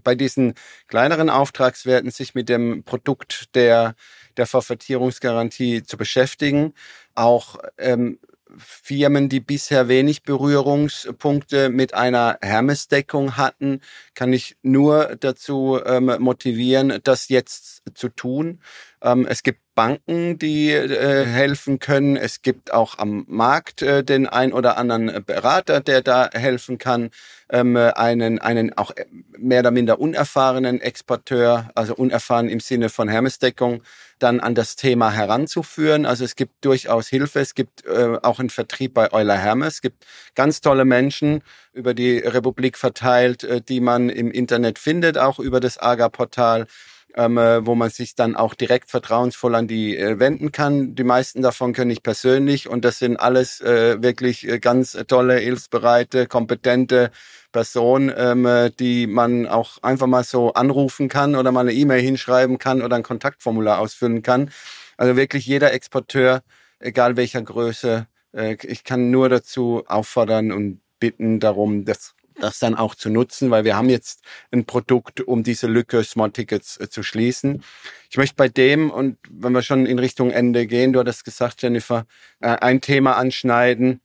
[0.04, 0.54] bei diesen
[0.88, 3.96] kleineren Auftragswerten sich mit dem Produkt der,
[4.38, 6.74] der Verfahrtierungsgarantie zu beschäftigen.
[7.16, 8.20] Auch ähm,
[8.58, 13.82] Firmen, die bisher wenig Berührungspunkte mit einer Hermesdeckung hatten,
[14.16, 18.60] kann ich nur dazu ähm, motivieren, das jetzt zu tun.
[19.02, 22.18] Ähm, es gibt Banken, die äh, helfen können.
[22.18, 27.12] Es gibt auch am Markt äh, den ein oder anderen Berater, der da helfen kann.
[27.50, 28.92] Ähm, einen, einen auch
[29.38, 33.82] mehr oder minder unerfahrenen Exporteur, also unerfahren im Sinne von Hermesdeckung,
[34.20, 36.06] dann an das Thema heranzuführen.
[36.06, 37.40] Also es gibt durchaus Hilfe.
[37.40, 39.76] Es gibt äh, auch einen Vertrieb bei Euler Hermes.
[39.76, 41.42] Es gibt ganz tolle Menschen
[41.72, 46.68] über die Republik verteilt, äh, die man im Internet findet, auch über das AGA-Portal
[47.16, 50.96] ähm, äh, wo man sich dann auch direkt vertrauensvoll an die äh, wenden kann.
[50.96, 55.38] Die meisten davon kenne ich persönlich und das sind alles äh, wirklich äh, ganz tolle,
[55.38, 57.12] hilfsbereite, kompetente
[57.52, 62.02] Personen, ähm, äh, die man auch einfach mal so anrufen kann oder mal eine E-Mail
[62.02, 64.52] hinschreiben kann oder ein Kontaktformular ausfüllen kann.
[64.98, 66.42] Also wirklich jeder Exporteur,
[66.80, 72.76] egal welcher Größe, äh, ich kann nur dazu auffordern und bitten darum, das das dann
[72.76, 76.90] auch zu nutzen, weil wir haben jetzt ein Produkt, um diese Lücke Smart Tickets äh,
[76.90, 77.64] zu schließen.
[78.10, 81.62] Ich möchte bei dem, und wenn wir schon in Richtung Ende gehen, du hattest gesagt,
[81.62, 82.06] Jennifer,
[82.40, 84.02] äh, ein Thema anschneiden.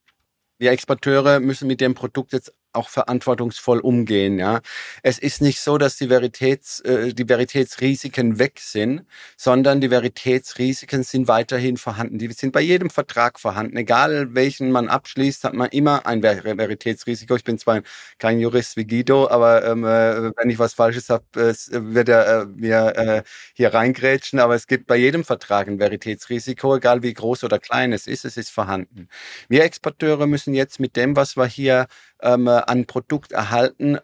[0.59, 4.39] Wir Exporteure müssen mit dem Produkt jetzt auch verantwortungsvoll umgehen.
[4.39, 4.61] Ja,
[5.03, 9.05] es ist nicht so, dass die Veritäts, äh, die Veritätsrisiken weg sind,
[9.37, 12.19] sondern die Veritätsrisiken sind weiterhin vorhanden.
[12.19, 13.77] Die sind bei jedem Vertrag vorhanden.
[13.77, 17.37] Egal welchen man abschließt, hat man immer ein Ver Veritätsrisiko.
[17.37, 17.83] Ich bin zwar
[18.19, 22.43] kein Jurist wie Guido, aber ähm, äh, wenn ich was Falsches habe, äh, wird er
[22.43, 23.23] äh, mir äh,
[23.55, 24.39] hier reingrätschen.
[24.41, 28.25] Aber es gibt bei jedem Vertrag ein Veritätsrisiko, egal wie groß oder klein es ist.
[28.25, 29.09] Es ist vorhanden.
[29.49, 31.87] Wir Exporteure müssen jetzt mit dem, was wir hier
[32.25, 33.99] ähm, an Produkt erhalten,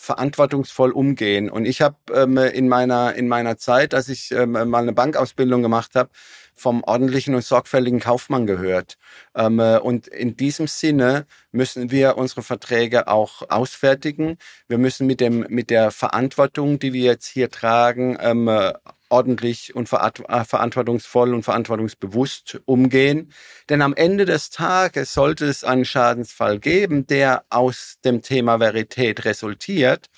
[0.00, 1.50] verantwortungsvoll umgehen.
[1.50, 5.62] Und ich habe ähm, in meiner in meiner Zeit, als ich ähm, mal eine Bankausbildung
[5.62, 6.08] gemacht habe,
[6.54, 8.96] vom ordentlichen und sorgfältigen Kaufmann gehört.
[9.34, 14.38] Ähm, äh, und in diesem Sinne müssen wir unsere Verträge auch ausfertigen.
[14.68, 18.72] Wir müssen mit dem mit der Verantwortung, die wir jetzt hier tragen, ähm, äh,
[19.10, 23.32] ordentlich und äh, verantwortungsvoll und verantwortungsbewusst umgehen.
[23.68, 29.24] Denn am Ende des Tages sollte es einen Schadensfall geben, der aus dem Thema Verität
[29.24, 30.08] resultiert,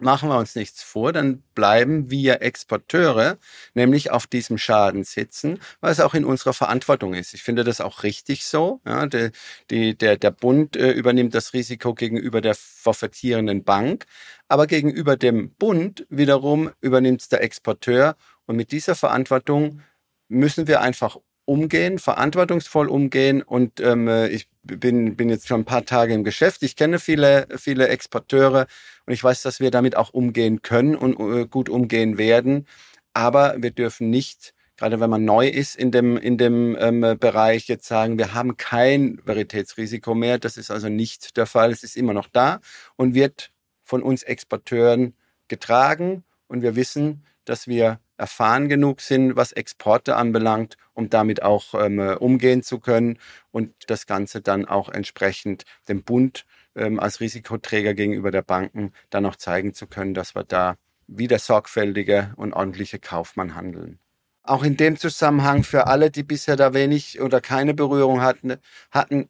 [0.00, 3.38] machen wir uns nichts vor, dann bleiben wir Exporteure
[3.74, 7.34] nämlich auf diesem Schaden sitzen, weil es auch in unserer Verantwortung ist.
[7.34, 8.80] Ich finde das auch richtig so.
[8.86, 9.32] Ja, der,
[9.70, 14.06] die, der, der Bund äh, übernimmt das Risiko gegenüber der forfaitierenden Bank,
[14.48, 19.82] aber gegenüber dem Bund wiederum übernimmt es der Exporteur und mit dieser Verantwortung
[20.28, 21.18] müssen wir einfach
[21.50, 23.42] umgehen, verantwortungsvoll umgehen.
[23.42, 26.62] Und ähm, ich bin, bin jetzt schon ein paar Tage im Geschäft.
[26.62, 28.68] Ich kenne viele, viele Exporteure
[29.04, 32.68] und ich weiß, dass wir damit auch umgehen können und äh, gut umgehen werden.
[33.14, 37.66] Aber wir dürfen nicht, gerade wenn man neu ist in dem, in dem ähm, Bereich,
[37.66, 40.38] jetzt sagen, wir haben kein Veritätsrisiko mehr.
[40.38, 41.72] Das ist also nicht der Fall.
[41.72, 42.60] Es ist immer noch da
[42.94, 43.50] und wird
[43.82, 45.14] von uns Exporteuren
[45.48, 46.22] getragen.
[46.46, 51.98] Und wir wissen, dass wir erfahren genug sind, was Exporte anbelangt, um damit auch ähm,
[51.98, 53.18] umgehen zu können
[53.50, 56.44] und das Ganze dann auch entsprechend dem Bund
[56.76, 61.26] ähm, als Risikoträger gegenüber der Banken dann auch zeigen zu können, dass wir da wie
[61.26, 63.98] der sorgfältige und ordentliche Kaufmann handeln.
[64.42, 68.56] Auch in dem Zusammenhang für alle, die bisher da wenig oder keine Berührung hatten,
[68.90, 69.28] hatten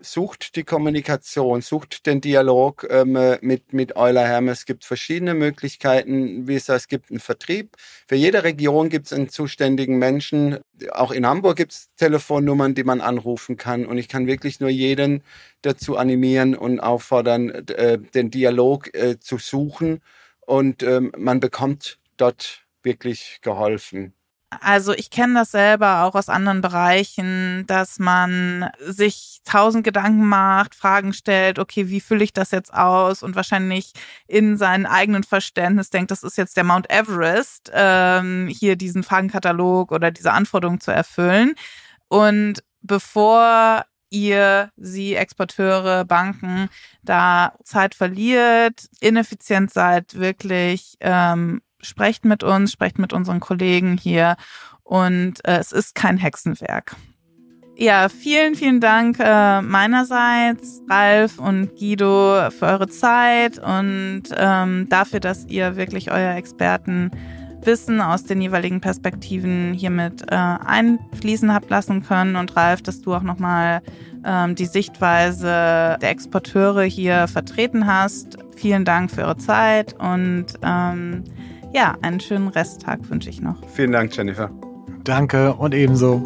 [0.00, 4.60] sucht die Kommunikation, sucht den Dialog ähm, mit, mit Euler Hermes.
[4.60, 7.76] Es gibt verschiedene Möglichkeiten, wie es es gibt einen Vertrieb.
[8.08, 10.58] Für jede Region gibt es einen zuständigen Menschen.
[10.92, 13.86] Auch in Hamburg gibt es Telefonnummern, die man anrufen kann.
[13.86, 15.22] Und ich kann wirklich nur jeden
[15.62, 20.00] dazu animieren und auffordern, äh, den Dialog äh, zu suchen.
[20.40, 24.14] Und ähm, man bekommt dort wirklich geholfen.
[24.58, 30.74] Also ich kenne das selber auch aus anderen Bereichen, dass man sich tausend Gedanken macht,
[30.74, 33.92] Fragen stellt, okay, wie fülle ich das jetzt aus und wahrscheinlich
[34.26, 39.92] in seinem eigenen Verständnis denkt, das ist jetzt der Mount Everest, ähm, hier diesen Fragenkatalog
[39.92, 41.54] oder diese Anforderungen zu erfüllen.
[42.08, 46.68] Und bevor ihr, sie, Exporteure, Banken,
[47.02, 54.36] da Zeit verliert, ineffizient seid, wirklich ähm, sprecht mit uns, sprecht mit unseren Kollegen hier
[54.82, 56.96] und äh, es ist kein Hexenwerk.
[57.76, 65.18] Ja, vielen, vielen Dank äh, meinerseits, Ralf und Guido, für eure Zeit und ähm, dafür,
[65.18, 72.36] dass ihr wirklich euer Expertenwissen aus den jeweiligen Perspektiven hiermit äh, einfließen habt lassen können.
[72.36, 73.80] Und Ralf, dass du auch nochmal
[74.26, 78.36] ähm, die Sichtweise der Exporteure hier vertreten hast.
[78.56, 81.24] Vielen Dank für eure Zeit und ähm,
[81.72, 83.56] ja, einen schönen Resttag wünsche ich noch.
[83.74, 84.50] Vielen Dank, Jennifer.
[85.04, 86.22] Danke und ebenso.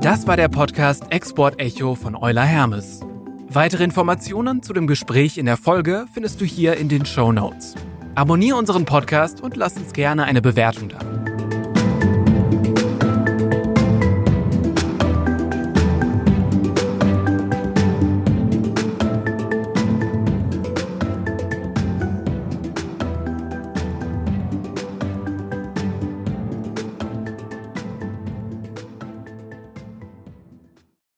[0.00, 3.00] Das war der Podcast Export Echo von Euler Hermes.
[3.48, 7.74] Weitere Informationen zu dem Gespräch in der Folge findest du hier in den Show Notes.
[8.14, 11.33] Abonniere unseren Podcast und lass uns gerne eine Bewertung da.